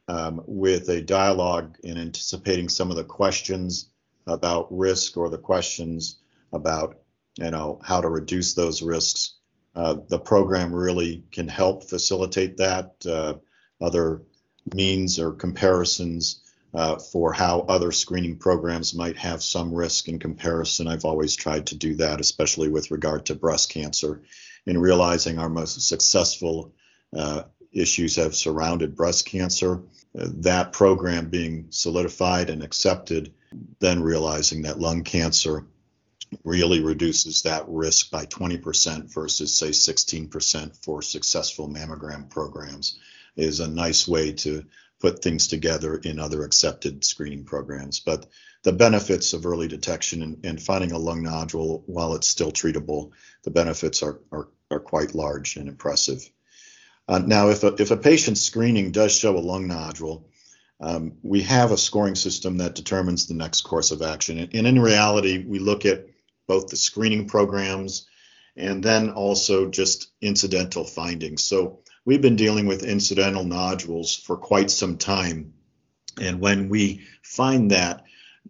um, 0.09 0.43
with 0.47 0.89
a 0.89 1.03
dialogue 1.03 1.77
in 1.85 1.99
anticipating 1.99 2.69
some 2.69 2.91
of 2.91 2.97
the 2.97 3.05
questions 3.05 3.91
about 4.27 4.67
risk 4.77 5.17
or 5.17 5.29
the 5.29 5.39
questions 5.39 6.19
about 6.53 6.99
you 7.39 7.51
know 7.51 7.79
how 7.85 8.01
to 8.01 8.09
reduce 8.09 8.55
those 8.55 8.83
risks, 8.83 9.35
uh, 9.75 9.97
the 10.09 10.19
program 10.19 10.75
really 10.75 11.23
can 11.31 11.47
help 11.47 11.85
facilitate 11.85 12.57
that. 12.57 12.95
Uh, 13.07 13.35
other 13.81 14.23
means 14.75 15.19
or 15.19 15.33
comparisons 15.33 16.46
uh, 16.77 16.99
for 16.99 17.33
how 17.33 17.61
other 17.61 17.91
screening 17.91 18.37
programs 18.37 18.95
might 18.95 19.17
have 19.17 19.43
some 19.43 19.75
risk 19.75 20.09
in 20.09 20.19
comparison. 20.19 20.87
I've 20.87 21.07
always 21.07 21.35
tried 21.35 21.67
to 21.69 21.75
do 21.75 21.95
that, 21.95 22.21
especially 22.21 22.69
with 22.69 22.91
regard 22.91 23.25
to 23.27 23.35
breast 23.35 23.71
cancer, 23.71 24.21
in 24.67 24.79
realizing 24.79 25.39
our 25.39 25.49
most 25.49 25.81
successful 25.89 26.75
uh, 27.17 27.45
issues 27.73 28.17
have 28.17 28.37
surrounded 28.37 28.95
breast 28.95 29.25
cancer. 29.25 29.85
That 30.15 30.73
program 30.73 31.31
being 31.31 31.69
solidified 31.71 32.51
and 32.51 32.63
accepted, 32.63 33.33
then 33.79 34.03
realizing 34.03 34.61
that 34.63 34.79
lung 34.79 35.03
cancer 35.03 35.65
really 36.45 36.83
reduces 36.83 37.41
that 37.43 37.65
risk 37.69 38.11
by 38.11 38.27
20% 38.27 39.15
versus, 39.15 39.57
say, 39.57 39.71
16% 39.71 40.85
for 40.85 41.01
successful 41.01 41.71
mammogram 41.71 42.29
programs 42.29 42.99
is 43.35 43.61
a 43.61 43.69
nice 43.69 44.07
way 44.07 44.33
to 44.33 44.65
put 45.01 45.23
things 45.23 45.49
together 45.49 45.97
in 45.97 46.19
other 46.19 46.45
accepted 46.45 47.05
screening 47.05 47.45
programs. 47.45 48.01
But 48.01 48.27
the 48.63 48.73
benefits 48.73 49.33
of 49.33 49.47
early 49.47 49.69
detection 49.69 50.23
and, 50.23 50.45
and 50.45 50.63
finding 50.63 50.93
a 50.93 50.99
lung 50.99 51.23
nodule 51.23 51.85
while 51.87 52.15
it's 52.15 52.29
still 52.29 52.51
treatable, 52.51 53.13
the 53.45 53.51
benefits 53.51 54.03
are, 54.03 54.21
are, 54.33 54.49
are 54.71 54.81
quite 54.81 55.15
large 55.15 55.57
and 55.57 55.69
impressive. 55.69 56.29
Uh, 57.09 57.19
now, 57.19 57.51
if 57.51 57.63
a, 57.63 57.75
if 57.79 57.91
a 57.91 57.97
patient's 57.97 58.41
screening 58.41 58.91
does 58.91 59.13
show 59.17 59.37
a 59.37 59.39
lung 59.39 59.69
nodule, 59.69 60.29
um, 60.81 61.13
we 61.23 61.43
have 61.43 61.73
a 61.73 61.79
scoring 61.79 62.17
system 62.17 62.59
that 62.59 62.75
determines 62.75 63.27
the 63.27 63.35
next 63.35 63.63
course 63.63 63.93
of 63.93 64.03
action. 64.03 64.39
And, 64.39 64.55
and 64.55 64.67
in 64.67 64.81
reality, 64.81 65.45
we 65.47 65.59
look 65.59 65.87
at 65.87 66.07
both 66.47 66.69
the 66.69 66.77
screening 66.77 67.29
programs 67.29 68.07
and 68.57 68.83
then 68.83 69.11
also 69.11 69.69
just 69.69 70.11
incidental 70.21 70.85
findings. 70.85 71.43
So 71.43 71.81
we've 72.07 72.23
been 72.23 72.37
dealing 72.37 72.67
with 72.67 72.85
incidental 72.85 73.45
nodules 73.45 74.17
for 74.17 74.39
quite 74.39 74.71
some 74.71 74.97
time. 74.97 75.53
And 76.19 76.41
when 76.41 76.71
we 76.71 77.03
find 77.23 77.73
that 77.73 78.05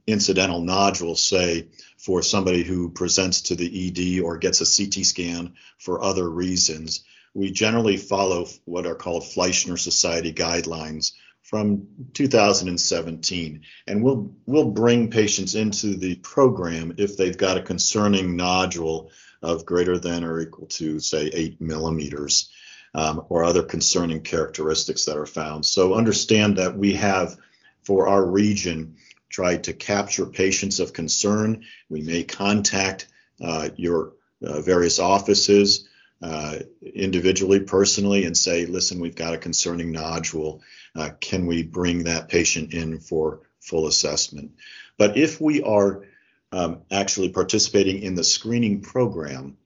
incidental 0.07 0.61
nodule, 0.61 1.17
say 1.17 1.67
for 1.99 2.23
somebody 2.23 2.63
who 2.63 2.91
presents 2.91 3.41
to 3.41 3.57
the 3.57 3.89
ED 3.89 4.23
or 4.23 4.37
gets 4.37 4.61
a 4.61 4.85
CT 4.85 5.05
scan 5.05 5.55
for 5.79 6.05
other 6.05 6.29
reasons, 6.29 7.03
we 7.35 7.51
generally 7.51 7.97
follow 7.97 8.47
what 8.67 8.87
are 8.87 8.95
called 8.95 9.25
Fleischner 9.25 9.79
Society 9.79 10.33
guidelines 10.33 11.13
from 11.43 11.87
2017 12.15 13.61
and 13.87 14.03
we'll 14.03 14.35
we'll 14.47 14.73
bring 14.73 15.09
patients 15.09 15.55
into 15.55 15.95
the 15.95 16.17
program 16.17 16.93
if 16.99 17.17
they've 17.17 17.39
got 17.39 17.57
a 17.57 17.63
concerning 17.63 18.35
nodule 18.35 19.13
of 19.43 19.65
greater 19.65 19.97
than 19.97 20.25
or 20.25 20.41
equal 20.41 20.67
to 20.67 20.99
say 20.99 21.31
8 21.33 21.61
millimeters 21.61 22.51
um, 22.97 23.25
or 23.29 23.45
other 23.45 23.63
concerning 23.63 24.21
characteristics 24.21 25.05
that 25.05 25.17
are 25.17 25.27
found 25.27 25.65
so 25.65 25.95
understand 25.95 26.57
that 26.59 26.77
we 26.77 26.95
have 26.95 27.37
for 27.83 28.09
our 28.09 28.25
region 28.25 28.97
tried 29.29 29.65
to 29.65 29.73
capture 29.73 30.27
patients 30.27 30.81
of 30.81 30.93
concern 30.93 31.65
we 31.89 32.01
may 32.01 32.25
contact 32.25 33.07
uh, 33.43 33.69
your 33.77 34.15
uh, 34.43 34.61
various 34.61 34.99
offices 34.99 35.89
uh, 36.23 36.59
individually, 36.95 37.61
personally, 37.61 38.25
and 38.25 38.37
say, 38.37 38.67
listen, 38.67 39.01
we've 39.01 39.17
got 39.17 39.35
a 39.35 39.39
concerning 39.39 39.93
nodule. 39.93 40.63
Uh, 40.95 41.11
can 41.21 41.47
we 41.47 41.63
bring 41.63 42.05
that 42.05 42.29
patient 42.29 42.73
in 42.73 42.99
for 42.99 43.41
full 43.61 43.87
assessment? 43.87 44.53
But 44.97 45.17
if 45.17 45.41
we 45.41 45.63
are 45.63 46.05
um, 46.53 46.83
actually 46.91 47.31
participating 47.31 48.03
in 48.03 48.15
the 48.15 48.25
screening 48.25 48.81
program, 48.81 49.59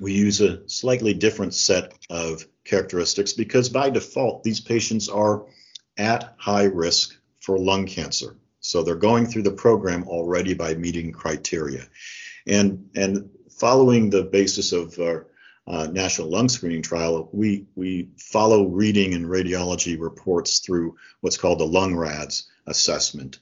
we 0.00 0.12
use 0.12 0.40
a 0.40 0.68
slightly 0.68 1.14
different 1.14 1.54
set 1.54 1.94
of 2.10 2.46
characteristics 2.68 3.32
because 3.32 3.68
by 3.68 3.90
default, 3.90 4.44
these 4.44 4.60
patients 4.60 5.08
are 5.08 5.46
at 5.96 6.34
high 6.38 6.64
risk 6.64 7.16
for 7.40 7.58
lung 7.58 7.86
cancer. 7.86 8.36
So 8.60 8.82
they're 8.82 8.96
going 8.96 9.26
through 9.26 9.44
the 9.44 9.52
program 9.52 10.04
already 10.04 10.54
by 10.54 10.74
meeting 10.74 11.12
criteria. 11.12 11.88
And, 12.46 12.90
and 12.94 13.30
following 13.50 14.10
the 14.10 14.24
basis 14.24 14.72
of 14.72 14.98
our 14.98 15.26
uh, 15.66 15.86
national 15.86 16.30
lung 16.30 16.48
screening 16.48 16.82
trial, 16.82 17.28
we 17.32 17.66
we 17.74 18.08
follow 18.18 18.66
reading 18.68 19.12
and 19.12 19.26
radiology 19.26 20.00
reports 20.00 20.60
through 20.60 20.96
what's 21.20 21.36
called 21.36 21.58
the 21.58 21.66
lung 21.66 21.94
RADS 21.94 22.48
assessment. 22.66 23.40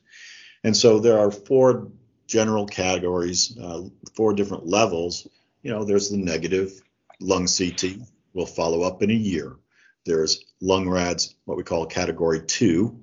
And 0.65 0.77
so 0.77 0.99
there 0.99 1.19
are 1.21 1.31
four 1.31 1.89
general 2.27 2.67
categories, 2.67 3.57
uh, 3.63 3.83
four 4.15 4.35
different 4.35 4.67
levels. 4.67 5.29
You 5.63 5.71
know, 5.71 5.85
there's 5.85 6.11
the 6.11 6.17
negative 6.17 6.83
lung 7.21 7.47
CT. 7.47 8.01
We'll 8.37 8.45
follow 8.45 8.83
up 8.83 9.03
in 9.03 9.11
a 9.11 9.15
year. 9.15 9.57
There's 10.05 10.45
lung 10.61 10.91
RADS, 10.91 11.35
what 11.47 11.57
we 11.57 11.63
call 11.63 11.87
category 11.87 12.43
two, 12.47 13.01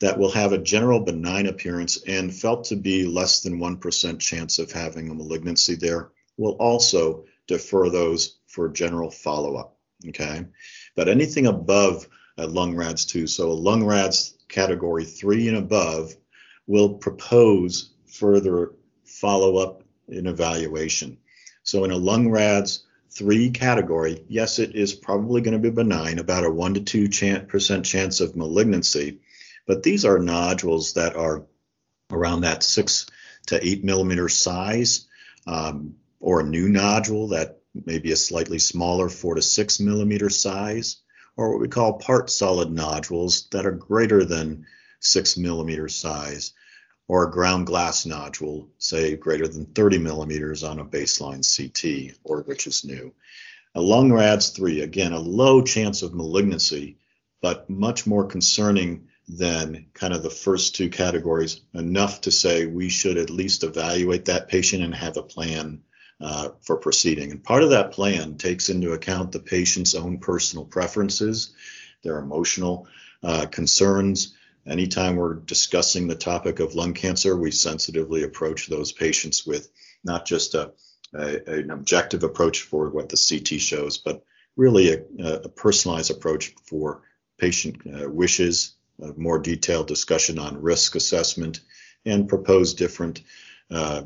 that 0.00 0.18
will 0.18 0.30
have 0.32 0.52
a 0.52 0.58
general 0.58 1.00
benign 1.00 1.46
appearance 1.46 2.02
and 2.06 2.32
felt 2.32 2.64
to 2.64 2.76
be 2.76 3.06
less 3.06 3.40
than 3.40 3.58
1% 3.58 4.20
chance 4.20 4.58
of 4.58 4.70
having 4.70 5.08
a 5.08 5.14
malignancy 5.14 5.76
there. 5.76 6.10
We'll 6.36 6.56
also 6.56 7.24
defer 7.46 7.88
those 7.88 8.36
for 8.48 8.68
general 8.68 9.10
follow-up. 9.10 9.78
Okay, 10.08 10.44
but 10.94 11.08
anything 11.08 11.46
above 11.46 12.06
a 12.36 12.46
lung 12.46 12.76
RADS 12.76 13.06
2, 13.06 13.26
so 13.26 13.50
a 13.50 13.54
lung 13.54 13.82
RADS 13.82 14.34
category 14.48 15.06
3 15.06 15.48
and 15.48 15.56
above, 15.56 16.14
will 16.66 16.96
propose 16.96 17.94
further 18.04 18.72
follow-up 19.06 19.84
and 20.08 20.26
evaluation. 20.26 21.16
So 21.62 21.84
in 21.84 21.92
a 21.92 21.96
lung 21.96 22.30
RADS 22.30 22.84
3 23.16 23.50
category, 23.50 24.24
yes, 24.28 24.58
it 24.58 24.74
is 24.74 24.92
probably 24.94 25.40
going 25.40 25.60
to 25.60 25.70
be 25.70 25.70
benign, 25.70 26.18
about 26.18 26.44
a 26.44 26.50
1 26.50 26.74
to 26.74 26.80
2 26.80 27.40
percent 27.46 27.84
chance 27.84 28.20
of 28.20 28.36
malignancy, 28.36 29.20
but 29.66 29.82
these 29.82 30.04
are 30.04 30.18
nodules 30.18 30.94
that 30.94 31.16
are 31.16 31.46
around 32.10 32.42
that 32.42 32.62
6 32.62 33.06
to 33.46 33.66
8 33.66 33.84
millimeter 33.84 34.28
size, 34.28 35.06
um, 35.46 35.94
or 36.20 36.40
a 36.40 36.44
new 36.44 36.68
nodule 36.68 37.28
that 37.28 37.60
may 37.84 37.98
be 37.98 38.12
a 38.12 38.16
slightly 38.16 38.58
smaller 38.58 39.08
four 39.08 39.34
to 39.34 39.42
six 39.42 39.80
millimeter 39.80 40.30
size, 40.30 40.98
or 41.36 41.50
what 41.50 41.60
we 41.60 41.68
call 41.68 41.98
part 41.98 42.30
solid 42.30 42.70
nodules 42.70 43.48
that 43.50 43.66
are 43.66 43.72
greater 43.72 44.24
than 44.24 44.66
six 45.00 45.36
millimeter 45.36 45.88
size, 45.88 46.52
or 47.08 47.24
a 47.24 47.30
ground 47.30 47.66
glass 47.66 48.04
nodule, 48.04 48.68
say 48.78 49.16
greater 49.16 49.46
than 49.46 49.66
30 49.66 49.98
millimeters 49.98 50.64
on 50.64 50.80
a 50.80 50.84
baseline 50.84 51.44
CT, 51.44 52.18
or 52.24 52.42
which 52.42 52.66
is 52.66 52.84
new. 52.84 53.12
A 53.74 53.80
lung 53.80 54.12
RADS 54.12 54.50
3, 54.50 54.80
again, 54.80 55.12
a 55.12 55.18
low 55.18 55.62
chance 55.62 56.02
of 56.02 56.14
malignancy, 56.14 56.96
but 57.42 57.68
much 57.68 58.06
more 58.06 58.26
concerning 58.26 59.08
than 59.28 59.86
kind 59.92 60.14
of 60.14 60.22
the 60.22 60.30
first 60.30 60.74
two 60.74 60.88
categories, 60.88 61.60
enough 61.74 62.22
to 62.22 62.30
say 62.30 62.66
we 62.66 62.88
should 62.88 63.18
at 63.18 63.30
least 63.30 63.64
evaluate 63.64 64.26
that 64.26 64.48
patient 64.48 64.82
and 64.82 64.94
have 64.94 65.16
a 65.16 65.22
plan 65.22 65.82
uh, 66.20 66.50
for 66.62 66.76
proceeding. 66.76 67.30
And 67.30 67.42
part 67.42 67.62
of 67.62 67.70
that 67.70 67.92
plan 67.92 68.36
takes 68.36 68.68
into 68.68 68.92
account 68.92 69.32
the 69.32 69.40
patient's 69.40 69.94
own 69.94 70.18
personal 70.18 70.64
preferences, 70.64 71.52
their 72.02 72.18
emotional 72.18 72.86
uh, 73.22 73.46
concerns. 73.46 74.35
Anytime 74.68 75.16
we're 75.16 75.34
discussing 75.34 76.08
the 76.08 76.16
topic 76.16 76.58
of 76.60 76.74
lung 76.74 76.94
cancer, 76.94 77.36
we 77.36 77.50
sensitively 77.50 78.24
approach 78.24 78.66
those 78.66 78.92
patients 78.92 79.46
with 79.46 79.68
not 80.02 80.26
just 80.26 80.54
a, 80.54 80.72
a 81.14 81.60
an 81.60 81.70
objective 81.70 82.24
approach 82.24 82.62
for 82.62 82.90
what 82.90 83.08
the 83.08 83.16
CT 83.28 83.60
shows, 83.60 83.98
but 83.98 84.24
really 84.56 84.92
a, 84.92 85.02
a 85.44 85.48
personalized 85.48 86.10
approach 86.10 86.54
for 86.68 87.02
patient 87.38 87.76
uh, 87.86 88.08
wishes, 88.08 88.74
a 89.00 89.12
more 89.16 89.38
detailed 89.38 89.86
discussion 89.86 90.38
on 90.38 90.60
risk 90.60 90.96
assessment, 90.96 91.60
and 92.04 92.28
propose 92.28 92.74
different 92.74 93.22
uh, 93.70 94.02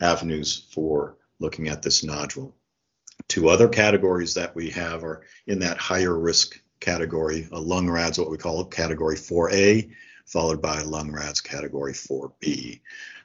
avenues 0.00 0.66
for 0.72 1.16
looking 1.40 1.68
at 1.68 1.82
this 1.82 2.04
nodule. 2.04 2.54
Two 3.28 3.48
other 3.48 3.68
categories 3.68 4.34
that 4.34 4.54
we 4.54 4.70
have 4.70 5.02
are 5.02 5.22
in 5.46 5.60
that 5.60 5.78
higher 5.78 6.16
risk 6.16 6.60
category, 6.84 7.48
a 7.50 7.58
lung 7.58 7.88
RADS, 7.88 8.18
what 8.18 8.30
we 8.30 8.36
call 8.36 8.64
category 8.66 9.16
4A, 9.16 9.90
followed 10.26 10.60
by 10.60 10.82
lung 10.82 11.10
RADS 11.10 11.40
category 11.40 11.94
4B. 11.94 12.80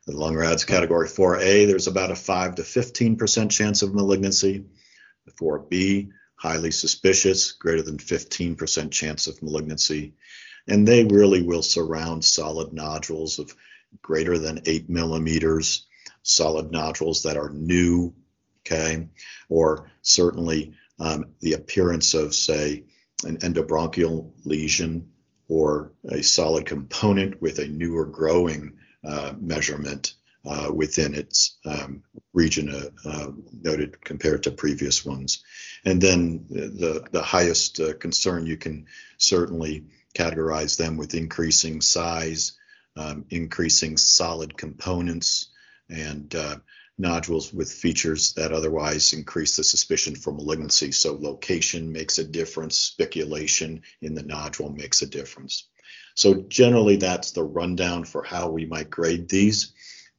The 0.05 0.15
lung 0.15 0.35
RADS 0.35 0.63
category 0.63 1.07
4A, 1.07 1.67
there's 1.67 1.87
about 1.87 2.11
a 2.11 2.15
5 2.15 2.55
to 2.55 2.61
15% 2.61 3.51
chance 3.51 3.81
of 3.81 3.93
malignancy. 3.93 4.65
The 5.25 5.31
4B, 5.33 6.09
highly 6.35 6.71
suspicious, 6.71 7.51
greater 7.51 7.81
than 7.81 7.97
15% 7.97 8.91
chance 8.91 9.27
of 9.27 9.43
malignancy. 9.43 10.13
And 10.67 10.87
they 10.87 11.03
really 11.03 11.43
will 11.43 11.63
surround 11.63 12.23
solid 12.23 12.71
nodules 12.71 13.39
of 13.39 13.53
greater 14.01 14.37
than 14.37 14.61
8 14.65 14.89
millimeters 14.89 15.85
solid 16.23 16.71
nodules 16.71 17.23
that 17.23 17.37
are 17.37 17.49
new, 17.49 18.13
okay, 18.65 19.07
or 19.49 19.89
certainly 20.01 20.73
um, 20.99 21.25
the 21.39 21.53
appearance 21.53 22.13
of, 22.13 22.35
say, 22.35 22.83
an 23.23 23.37
endobronchial 23.37 24.31
lesion 24.45 25.11
or 25.47 25.91
a 26.09 26.21
solid 26.21 26.65
component 26.65 27.41
with 27.41 27.59
a 27.59 27.67
newer 27.67 28.05
growing 28.05 28.77
uh, 29.03 29.33
measurement 29.39 30.13
uh, 30.45 30.71
within 30.73 31.13
its 31.13 31.57
um, 31.65 32.01
region 32.33 32.69
uh, 32.69 33.09
uh 33.09 33.31
noted 33.61 33.99
compared 34.01 34.43
to 34.43 34.51
previous 34.51 35.05
ones. 35.05 35.43
And 35.83 36.01
then 36.01 36.45
the, 36.49 37.05
the 37.11 37.21
highest 37.21 37.79
uh, 37.79 37.93
concern, 37.95 38.45
you 38.45 38.57
can 38.57 38.85
certainly 39.17 39.85
categorize 40.13 40.77
them 40.77 40.97
with 40.97 41.13
increasing 41.13 41.81
size, 41.81 42.53
um, 42.95 43.25
increasing 43.29 43.97
solid 43.97 44.57
components, 44.57 45.49
and 45.89 46.33
uh, 46.35 46.57
nodules 46.99 47.53
with 47.53 47.71
features 47.71 48.33
that 48.33 48.51
otherwise 48.51 49.13
increase 49.13 49.55
the 49.55 49.63
suspicion 49.63 50.15
for 50.15 50.33
malignancy. 50.33 50.91
So 50.91 51.15
location 51.15 51.91
makes 51.91 52.17
a 52.17 52.23
difference, 52.23 52.77
spiculation 52.77 53.81
in 54.01 54.13
the 54.13 54.23
nodule 54.23 54.69
makes 54.69 55.01
a 55.01 55.07
difference. 55.07 55.69
So 56.15 56.43
generally 56.49 56.97
that's 56.97 57.31
the 57.31 57.43
rundown 57.43 58.03
for 58.03 58.21
how 58.21 58.49
we 58.49 58.65
might 58.65 58.89
grade 58.89 59.29
these. 59.29 59.73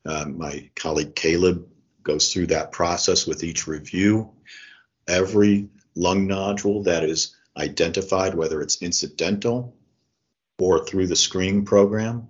Uh, 0.07 0.25
my 0.27 0.71
colleague 0.75 1.15
Caleb 1.15 1.69
goes 2.03 2.33
through 2.33 2.47
that 2.47 2.73
process 2.73 3.27
with 3.27 3.45
each 3.45 3.67
review. 3.67 4.31
Every 5.07 5.69
lung 5.95 6.27
nodule 6.27 6.85
that 6.85 7.05
is 7.05 7.37
identified, 7.57 8.35
whether 8.35 8.63
it's 8.63 8.81
incidental 8.81 9.77
or 10.59 10.87
through 10.87 11.09
the 11.09 11.17
screening 11.17 11.67
program. 11.67 12.29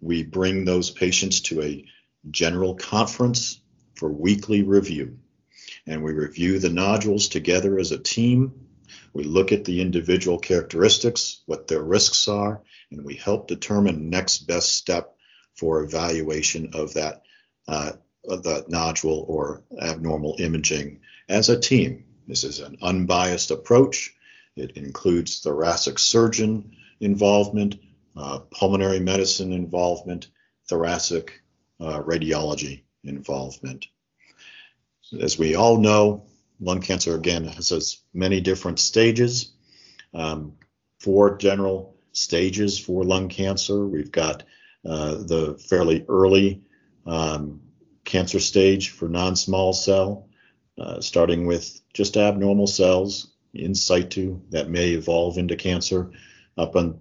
We 0.00 0.24
bring 0.24 0.64
those 0.64 0.90
patients 0.90 1.40
to 1.42 1.62
a 1.62 1.84
general 2.30 2.74
conference 2.74 3.60
for 3.98 4.08
weekly 4.08 4.62
review. 4.62 5.18
And 5.86 6.02
we 6.02 6.12
review 6.12 6.58
the 6.58 6.70
nodules 6.70 7.28
together 7.28 7.78
as 7.78 7.92
a 7.92 7.98
team. 7.98 8.68
We 9.12 9.24
look 9.24 9.52
at 9.52 9.64
the 9.64 9.80
individual 9.80 10.38
characteristics, 10.38 11.42
what 11.46 11.66
their 11.66 11.82
risks 11.82 12.28
are, 12.28 12.62
and 12.90 13.04
we 13.04 13.16
help 13.16 13.48
determine 13.48 14.08
next 14.08 14.46
best 14.46 14.72
step 14.74 15.16
for 15.56 15.82
evaluation 15.82 16.70
of 16.74 16.94
that 16.94 17.22
uh, 17.66 17.92
of 18.28 18.42
the 18.42 18.64
nodule 18.68 19.24
or 19.28 19.62
abnormal 19.80 20.36
imaging 20.38 21.00
as 21.28 21.48
a 21.48 21.58
team. 21.58 22.04
This 22.26 22.44
is 22.44 22.60
an 22.60 22.78
unbiased 22.82 23.50
approach. 23.50 24.14
It 24.56 24.76
includes 24.76 25.40
thoracic 25.40 25.98
surgeon 25.98 26.76
involvement, 27.00 27.76
uh, 28.16 28.40
pulmonary 28.50 29.00
medicine 29.00 29.52
involvement, 29.52 30.28
thoracic 30.66 31.42
uh, 31.80 32.02
radiology 32.02 32.82
involvement. 33.04 33.86
As 35.20 35.38
we 35.38 35.54
all 35.54 35.78
know, 35.78 36.26
lung 36.60 36.80
cancer 36.80 37.14
again 37.14 37.44
has 37.44 38.02
many 38.12 38.40
different 38.40 38.78
stages. 38.78 39.52
Um, 40.12 40.54
four 41.00 41.36
general 41.36 41.96
stages 42.12 42.78
for 42.78 43.04
lung 43.04 43.28
cancer. 43.28 43.86
We've 43.86 44.12
got 44.12 44.42
uh, 44.84 45.14
the 45.16 45.62
fairly 45.68 46.04
early 46.08 46.62
um, 47.06 47.60
cancer 48.04 48.40
stage 48.40 48.90
for 48.90 49.08
non-small 49.08 49.72
cell, 49.72 50.28
uh, 50.78 51.00
starting 51.00 51.46
with 51.46 51.80
just 51.94 52.16
abnormal 52.16 52.66
cells 52.66 53.32
in 53.54 53.74
situ 53.74 54.40
that 54.50 54.70
may 54.70 54.90
evolve 54.90 55.38
into 55.38 55.56
cancer, 55.56 56.10
up 56.56 56.74
and 56.74 56.98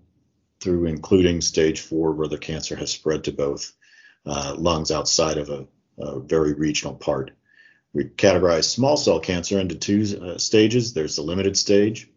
through 0.60 0.86
including 0.86 1.41
stage 1.41 1.81
four, 1.81 2.13
where 2.13 2.27
the 2.27 2.38
cancer 2.38 2.75
has 2.75 2.91
spread 2.91 3.23
to 3.23 3.31
both 3.31 3.73
uh, 4.25 4.55
lungs 4.57 4.91
outside 4.91 5.38
of 5.38 5.49
a, 5.49 5.67
a, 5.99 6.19
very 6.19 6.53
regional 6.53 6.95
part. 6.95 7.31
We 7.93 8.05
categorize 8.05 8.65
small 8.65 8.97
cell 8.97 9.19
cancer 9.19 9.60
into 9.60 9.75
two 9.75 10.19
uh, 10.21 10.38
stages. 10.38 10.93
There's 10.93 11.15
the 11.15 11.21
limited 11.21 11.57
stage, 11.57 12.10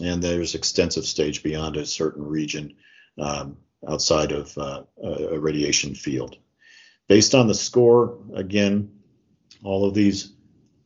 and 0.00 0.22
there's 0.22 0.54
extensive 0.54 1.04
stage 1.04 1.42
beyond 1.42 1.76
a 1.76 1.86
certain 1.86 2.24
region 2.24 2.74
um, 3.18 3.58
outside 3.86 4.32
of 4.32 4.56
uh, 4.56 4.82
a 5.02 5.38
radiation 5.38 5.94
field. 5.94 6.36
Based 7.08 7.34
on 7.34 7.46
the 7.46 7.54
score, 7.54 8.18
again, 8.34 8.90
all 9.62 9.86
of 9.86 9.94
these 9.94 10.32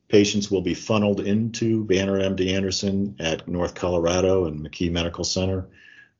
patients 0.08 0.50
will 0.50 0.60
be 0.60 0.74
funneled 0.74 1.20
into 1.20 1.84
Banner 1.84 2.20
MD 2.20 2.52
Anderson 2.52 3.16
at 3.18 3.48
North 3.48 3.74
Colorado 3.74 4.44
and 4.44 4.60
McKee 4.60 4.90
Medical 4.90 5.24
Center, 5.24 5.68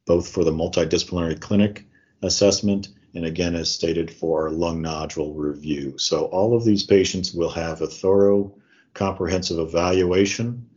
both 0.06 0.28
for 0.28 0.44
the 0.44 0.50
multidisciplinary 0.50 1.38
clinic 1.38 1.84
assessment 2.22 2.88
and 3.14 3.24
again, 3.24 3.54
as 3.54 3.70
stated, 3.70 4.10
for 4.10 4.44
our 4.44 4.50
lung 4.50 4.82
nodule 4.82 5.34
review. 5.34 5.98
So 5.98 6.26
all 6.26 6.56
of 6.56 6.64
these 6.64 6.84
patients 6.84 7.34
will 7.34 7.50
have 7.50 7.82
a 7.82 7.86
thorough, 7.86 8.54
comprehensive 8.94 9.58
evaluation 9.58 10.68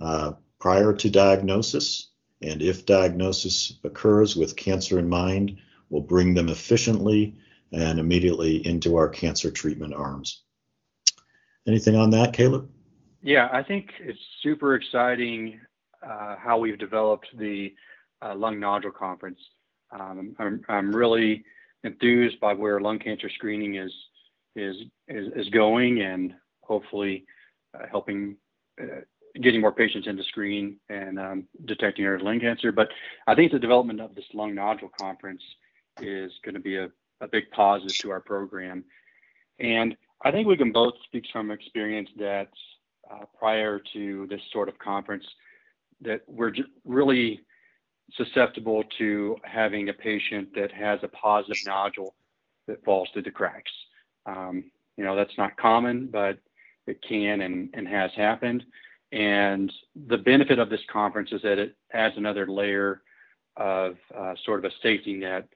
uh, 0.00 0.32
prior 0.58 0.92
to 0.92 1.10
diagnosis. 1.10 2.10
And 2.42 2.60
if 2.60 2.86
diagnosis 2.86 3.78
occurs 3.84 4.36
with 4.36 4.56
cancer 4.56 4.98
in 4.98 5.08
mind, 5.08 5.58
we'll 5.88 6.02
bring 6.02 6.34
them 6.34 6.48
efficiently 6.48 7.36
and 7.72 7.98
immediately 7.98 8.66
into 8.66 8.96
our 8.96 9.08
cancer 9.08 9.50
treatment 9.50 9.94
arms. 9.94 10.42
Anything 11.66 11.96
on 11.96 12.10
that, 12.10 12.32
Caleb? 12.32 12.70
Yeah, 13.22 13.48
I 13.52 13.62
think 13.62 13.90
it's 14.00 14.20
super 14.42 14.74
exciting 14.74 15.60
uh, 16.02 16.36
how 16.36 16.58
we've 16.58 16.78
developed 16.78 17.26
the 17.36 17.74
uh, 18.22 18.34
lung 18.34 18.60
nodule 18.60 18.92
conference. 18.92 19.40
Um, 19.90 20.36
I'm, 20.38 20.62
I'm 20.68 20.94
really 20.94 21.44
enthused 21.86 22.38
by 22.40 22.52
where 22.52 22.80
lung 22.80 22.98
cancer 22.98 23.30
screening 23.30 23.76
is 23.76 23.92
is 24.54 24.76
is, 25.08 25.32
is 25.34 25.48
going, 25.50 26.02
and 26.02 26.34
hopefully 26.62 27.24
uh, 27.74 27.86
helping 27.90 28.36
uh, 28.80 29.00
getting 29.42 29.60
more 29.60 29.72
patients 29.72 30.06
into 30.06 30.24
screen 30.24 30.78
and 30.88 31.18
um, 31.18 31.44
detecting 31.64 32.04
early 32.04 32.24
lung 32.24 32.40
cancer. 32.40 32.72
But 32.72 32.88
I 33.26 33.34
think 33.34 33.52
the 33.52 33.58
development 33.58 34.00
of 34.00 34.14
this 34.14 34.24
lung 34.34 34.54
nodule 34.54 34.90
conference 34.98 35.42
is 36.00 36.32
going 36.44 36.54
to 36.54 36.60
be 36.60 36.76
a, 36.76 36.88
a 37.20 37.28
big 37.28 37.50
positive 37.50 37.96
to 37.98 38.10
our 38.10 38.20
program. 38.20 38.84
And 39.58 39.96
I 40.24 40.30
think 40.30 40.46
we 40.46 40.56
can 40.56 40.72
both 40.72 40.94
speak 41.04 41.24
from 41.32 41.50
experience 41.50 42.08
that 42.18 42.48
uh, 43.10 43.24
prior 43.38 43.80
to 43.92 44.26
this 44.28 44.40
sort 44.52 44.68
of 44.68 44.78
conference, 44.78 45.24
that 46.00 46.22
we're 46.26 46.52
really 46.84 47.40
susceptible 48.14 48.84
to 48.98 49.36
having 49.44 49.88
a 49.88 49.92
patient 49.92 50.48
that 50.54 50.72
has 50.72 51.00
a 51.02 51.08
positive 51.08 51.58
nodule 51.66 52.14
that 52.66 52.84
falls 52.84 53.08
through 53.12 53.22
the 53.22 53.30
cracks. 53.30 53.70
Um, 54.26 54.70
you 54.96 55.04
know, 55.04 55.16
that's 55.16 55.36
not 55.36 55.56
common, 55.56 56.08
but 56.10 56.38
it 56.86 57.02
can 57.06 57.42
and, 57.42 57.70
and 57.74 57.86
has 57.86 58.10
happened. 58.16 58.64
And 59.12 59.72
the 60.08 60.18
benefit 60.18 60.58
of 60.58 60.70
this 60.70 60.80
conference 60.92 61.30
is 61.32 61.42
that 61.42 61.58
it 61.58 61.76
adds 61.92 62.16
another 62.16 62.46
layer 62.46 63.02
of 63.56 63.96
uh, 64.16 64.34
sort 64.44 64.64
of 64.64 64.70
a 64.70 64.74
safety 64.82 65.14
net 65.14 65.48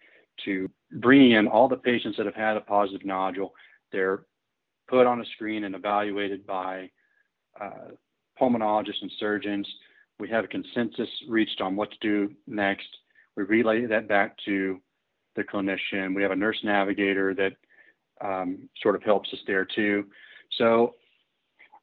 to 0.45 0.71
bringing 0.93 1.33
in 1.33 1.47
all 1.47 1.69
the 1.69 1.77
patients 1.77 2.17
that 2.17 2.27
have 2.27 2.35
had 2.35 2.57
a 2.57 2.61
positive 2.61 3.05
nodule. 3.05 3.53
They're 3.93 4.23
put 4.89 5.07
on 5.07 5.21
a 5.21 5.25
screen 5.35 5.65
and 5.65 5.75
evaluated 5.75 6.47
by 6.47 6.91
uh, 7.61 7.91
pulmonologists 8.41 9.03
and 9.03 9.13
surgeons. 9.19 9.67
We 10.21 10.29
have 10.29 10.45
a 10.45 10.49
consensus 10.49 11.09
reached 11.29 11.61
on 11.61 11.77
what 11.77 11.91
to 11.91 11.97
do 12.01 12.35
next. 12.47 12.89
We 13.37 13.45
relay 13.45 13.87
that 13.87 14.07
back 14.07 14.37
to 14.45 14.81
the 15.35 15.43
clinician. 15.43 16.15
We 16.15 16.23
have 16.23 16.31
a 16.31 16.37
nurse 16.37 16.59
navigator 16.63 17.35
that 17.35 17.53
um, 18.21 18.69
sort 18.83 18.97
of 18.97 19.03
helps 19.03 19.33
us 19.33 19.39
there 19.47 19.65
too. 19.65 20.07
So 20.59 20.95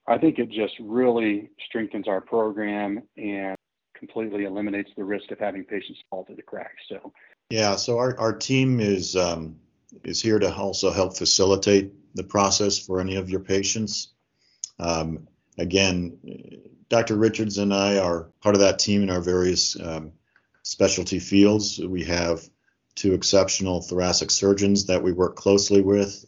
I 0.07 0.17
think 0.17 0.39
it 0.39 0.49
just 0.49 0.75
really 0.79 1.49
strengthens 1.67 2.07
our 2.07 2.21
program 2.21 3.01
and 3.17 3.57
completely 3.97 4.45
eliminates 4.45 4.91
the 4.95 5.03
risk 5.03 5.31
of 5.31 5.39
having 5.39 5.63
patients 5.63 5.99
fall 6.09 6.23
through 6.23 6.35
the 6.35 6.43
cracks. 6.43 6.83
So 6.87 7.11
yeah, 7.49 7.75
so 7.75 7.97
our, 7.97 8.17
our 8.19 8.33
team 8.33 8.79
is 8.79 9.15
um, 9.15 9.57
is 10.03 10.21
here 10.21 10.37
to 10.37 10.53
also 10.53 10.91
help 10.91 11.17
facilitate 11.17 11.91
the 12.13 12.23
process 12.23 12.77
for 12.77 12.99
any 12.99 13.15
of 13.15 13.29
your 13.29 13.39
patients. 13.39 14.13
Um, 14.79 15.27
again, 15.57 16.17
Dr. 16.89 17.15
Richards 17.15 17.57
and 17.57 17.73
I 17.73 17.97
are 17.97 18.29
part 18.41 18.55
of 18.55 18.61
that 18.61 18.79
team 18.79 19.03
in 19.03 19.09
our 19.09 19.21
various 19.21 19.79
um, 19.79 20.13
specialty 20.63 21.19
fields. 21.19 21.79
We 21.79 22.05
have 22.05 22.47
two 22.95 23.13
exceptional 23.13 23.81
thoracic 23.81 24.31
surgeons 24.31 24.85
that 24.85 25.03
we 25.03 25.11
work 25.11 25.35
closely 25.35 25.81
with. 25.81 26.25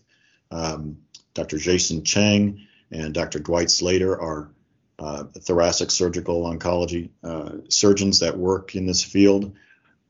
Um, 0.52 0.98
Dr. 1.34 1.58
Jason 1.58 2.04
Chang 2.04 2.68
and 2.92 3.14
Dr. 3.14 3.40
Dwight 3.40 3.70
Slater 3.70 4.20
are 4.20 4.52
uh, 5.00 5.24
thoracic 5.42 5.92
surgical 5.92 6.44
oncology 6.44 7.10
uh, 7.24 7.52
surgeons 7.70 8.20
that 8.20 8.38
work 8.38 8.76
in 8.76 8.86
this 8.86 9.04
field. 9.04 9.56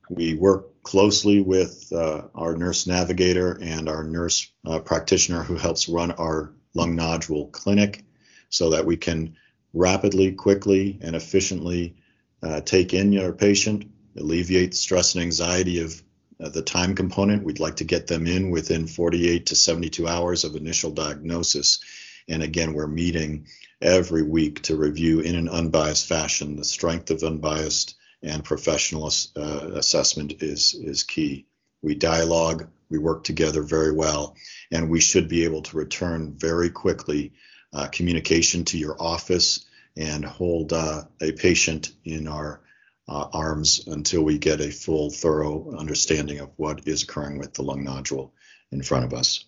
We 0.09 0.33
work 0.33 0.81
closely 0.81 1.41
with 1.41 1.91
uh, 1.93 2.23
our 2.33 2.55
nurse 2.55 2.87
navigator 2.87 3.59
and 3.61 3.87
our 3.87 4.03
nurse 4.03 4.51
uh, 4.65 4.79
practitioner 4.79 5.43
who 5.43 5.55
helps 5.55 5.87
run 5.87 6.11
our 6.11 6.51
lung 6.73 6.95
nodule 6.95 7.47
clinic 7.47 8.03
so 8.49 8.71
that 8.71 8.85
we 8.85 8.97
can 8.97 9.35
rapidly, 9.73 10.31
quickly, 10.31 10.99
and 11.01 11.15
efficiently 11.15 11.95
uh, 12.41 12.61
take 12.61 12.93
in 12.93 13.11
your 13.11 13.33
patient, 13.33 13.85
alleviate 14.17 14.73
stress 14.73 15.15
and 15.15 15.23
anxiety 15.23 15.81
of 15.81 16.01
uh, 16.41 16.49
the 16.49 16.61
time 16.61 16.95
component. 16.95 17.43
We'd 17.43 17.59
like 17.59 17.77
to 17.77 17.83
get 17.83 18.07
them 18.07 18.25
in 18.25 18.49
within 18.49 18.87
48 18.87 19.47
to 19.47 19.55
72 19.55 20.07
hours 20.07 20.43
of 20.43 20.55
initial 20.55 20.91
diagnosis. 20.91 21.79
And 22.27 22.41
again, 22.43 22.73
we're 22.73 22.87
meeting 22.87 23.47
every 23.81 24.23
week 24.23 24.61
to 24.63 24.75
review 24.75 25.19
in 25.19 25.35
an 25.35 25.49
unbiased 25.49 26.07
fashion 26.07 26.55
the 26.55 26.65
strength 26.65 27.11
of 27.11 27.23
unbiased 27.23 27.95
and 28.21 28.43
professional 28.43 29.11
uh, 29.35 29.71
assessment 29.75 30.41
is 30.41 30.73
is 30.73 31.03
key. 31.03 31.45
We 31.81 31.95
dialogue, 31.95 32.67
we 32.89 32.97
work 32.97 33.23
together 33.23 33.63
very 33.63 33.93
well, 33.93 34.35
and 34.71 34.89
we 34.89 34.99
should 34.99 35.29
be 35.29 35.45
able 35.45 35.61
to 35.63 35.77
return 35.77 36.35
very 36.37 36.69
quickly 36.69 37.31
uh, 37.73 37.87
communication 37.87 38.65
to 38.65 38.77
your 38.77 39.01
office 39.01 39.65
and 39.97 40.23
hold 40.23 40.73
uh, 40.73 41.03
a 41.21 41.31
patient 41.31 41.91
in 42.05 42.27
our 42.27 42.61
uh, 43.07 43.27
arms 43.33 43.87
until 43.87 44.21
we 44.21 44.37
get 44.37 44.61
a 44.61 44.71
full, 44.71 45.09
thorough 45.09 45.75
understanding 45.77 46.39
of 46.39 46.51
what 46.57 46.87
is 46.87 47.03
occurring 47.03 47.39
with 47.39 47.53
the 47.53 47.63
lung 47.63 47.83
nodule 47.83 48.33
in 48.71 48.81
front 48.81 49.05
of 49.05 49.13
us. 49.13 49.45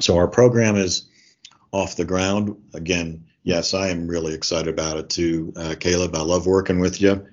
So 0.00 0.16
our 0.16 0.28
program 0.28 0.76
is 0.76 1.08
off 1.72 1.96
the 1.96 2.04
ground. 2.04 2.56
Again, 2.74 3.26
yes, 3.42 3.74
I 3.74 3.88
am 3.88 4.08
really 4.08 4.34
excited 4.34 4.68
about 4.68 4.96
it 4.96 5.08
too, 5.08 5.52
uh, 5.56 5.74
Caleb. 5.78 6.16
I 6.16 6.22
love 6.22 6.46
working 6.46 6.80
with 6.80 7.00
you. 7.00 7.26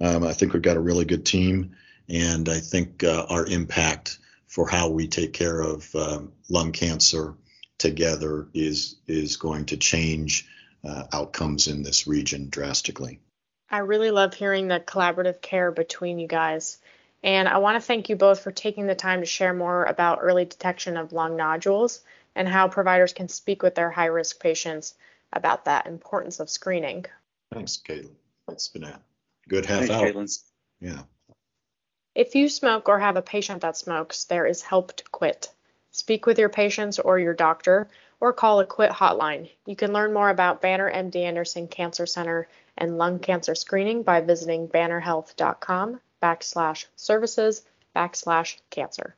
Um, 0.00 0.24
I 0.24 0.32
think 0.32 0.52
we've 0.52 0.62
got 0.62 0.76
a 0.76 0.80
really 0.80 1.04
good 1.04 1.26
team, 1.26 1.76
and 2.08 2.48
I 2.48 2.58
think 2.58 3.04
uh, 3.04 3.26
our 3.28 3.46
impact 3.46 4.18
for 4.46 4.66
how 4.68 4.88
we 4.88 5.08
take 5.08 5.32
care 5.32 5.60
of 5.60 5.94
um, 5.94 6.32
lung 6.48 6.72
cancer 6.72 7.34
together 7.82 8.46
is 8.54 8.96
is 9.08 9.36
going 9.36 9.66
to 9.66 9.76
change 9.76 10.48
uh, 10.84 11.04
outcomes 11.12 11.66
in 11.66 11.82
this 11.82 12.06
region 12.06 12.48
drastically. 12.48 13.18
I 13.68 13.78
really 13.78 14.10
love 14.10 14.34
hearing 14.34 14.68
the 14.68 14.80
collaborative 14.80 15.40
care 15.40 15.72
between 15.72 16.18
you 16.18 16.28
guys. 16.28 16.78
And 17.24 17.48
I 17.48 17.58
want 17.58 17.76
to 17.76 17.86
thank 17.86 18.08
you 18.08 18.16
both 18.16 18.40
for 18.40 18.52
taking 18.52 18.86
the 18.86 18.94
time 18.94 19.20
to 19.20 19.26
share 19.26 19.54
more 19.54 19.84
about 19.84 20.18
early 20.22 20.44
detection 20.44 20.96
of 20.96 21.12
lung 21.12 21.36
nodules 21.36 22.02
and 22.34 22.48
how 22.48 22.68
providers 22.68 23.12
can 23.12 23.28
speak 23.28 23.62
with 23.62 23.74
their 23.74 23.90
high 23.90 24.06
risk 24.06 24.40
patients 24.40 24.94
about 25.32 25.64
that 25.64 25.86
importance 25.86 26.40
of 26.40 26.50
screening. 26.50 27.04
Thanks, 27.52 27.76
Caitlin. 27.76 28.14
It's 28.48 28.68
been 28.68 28.84
a 28.84 29.00
good 29.48 29.66
half 29.66 29.86
Thanks, 29.86 29.94
hour. 29.94 30.06
Caitlin. 30.06 30.42
Yeah. 30.80 31.02
If 32.14 32.34
you 32.34 32.48
smoke 32.48 32.88
or 32.88 32.98
have 32.98 33.16
a 33.16 33.22
patient 33.22 33.62
that 33.62 33.76
smokes, 33.76 34.24
there 34.24 34.46
is 34.46 34.62
help 34.62 34.96
to 34.96 35.04
quit. 35.10 35.50
Speak 35.92 36.26
with 36.26 36.38
your 36.38 36.48
patients 36.48 36.98
or 36.98 37.18
your 37.18 37.34
doctor 37.34 37.88
or 38.18 38.32
call 38.32 38.60
a 38.60 38.66
quit 38.66 38.90
hotline. 38.90 39.50
You 39.66 39.76
can 39.76 39.92
learn 39.92 40.12
more 40.12 40.30
about 40.30 40.62
Banner 40.62 40.90
MD 40.90 41.16
Anderson 41.16 41.68
Cancer 41.68 42.06
Center 42.06 42.48
and 42.78 42.96
lung 42.96 43.18
cancer 43.18 43.54
screening 43.54 44.02
by 44.02 44.22
visiting 44.22 44.68
bannerhealth.com 44.68 46.00
backslash 46.22 46.86
services 46.96 47.62
backslash 47.94 48.56
cancer. 48.70 49.16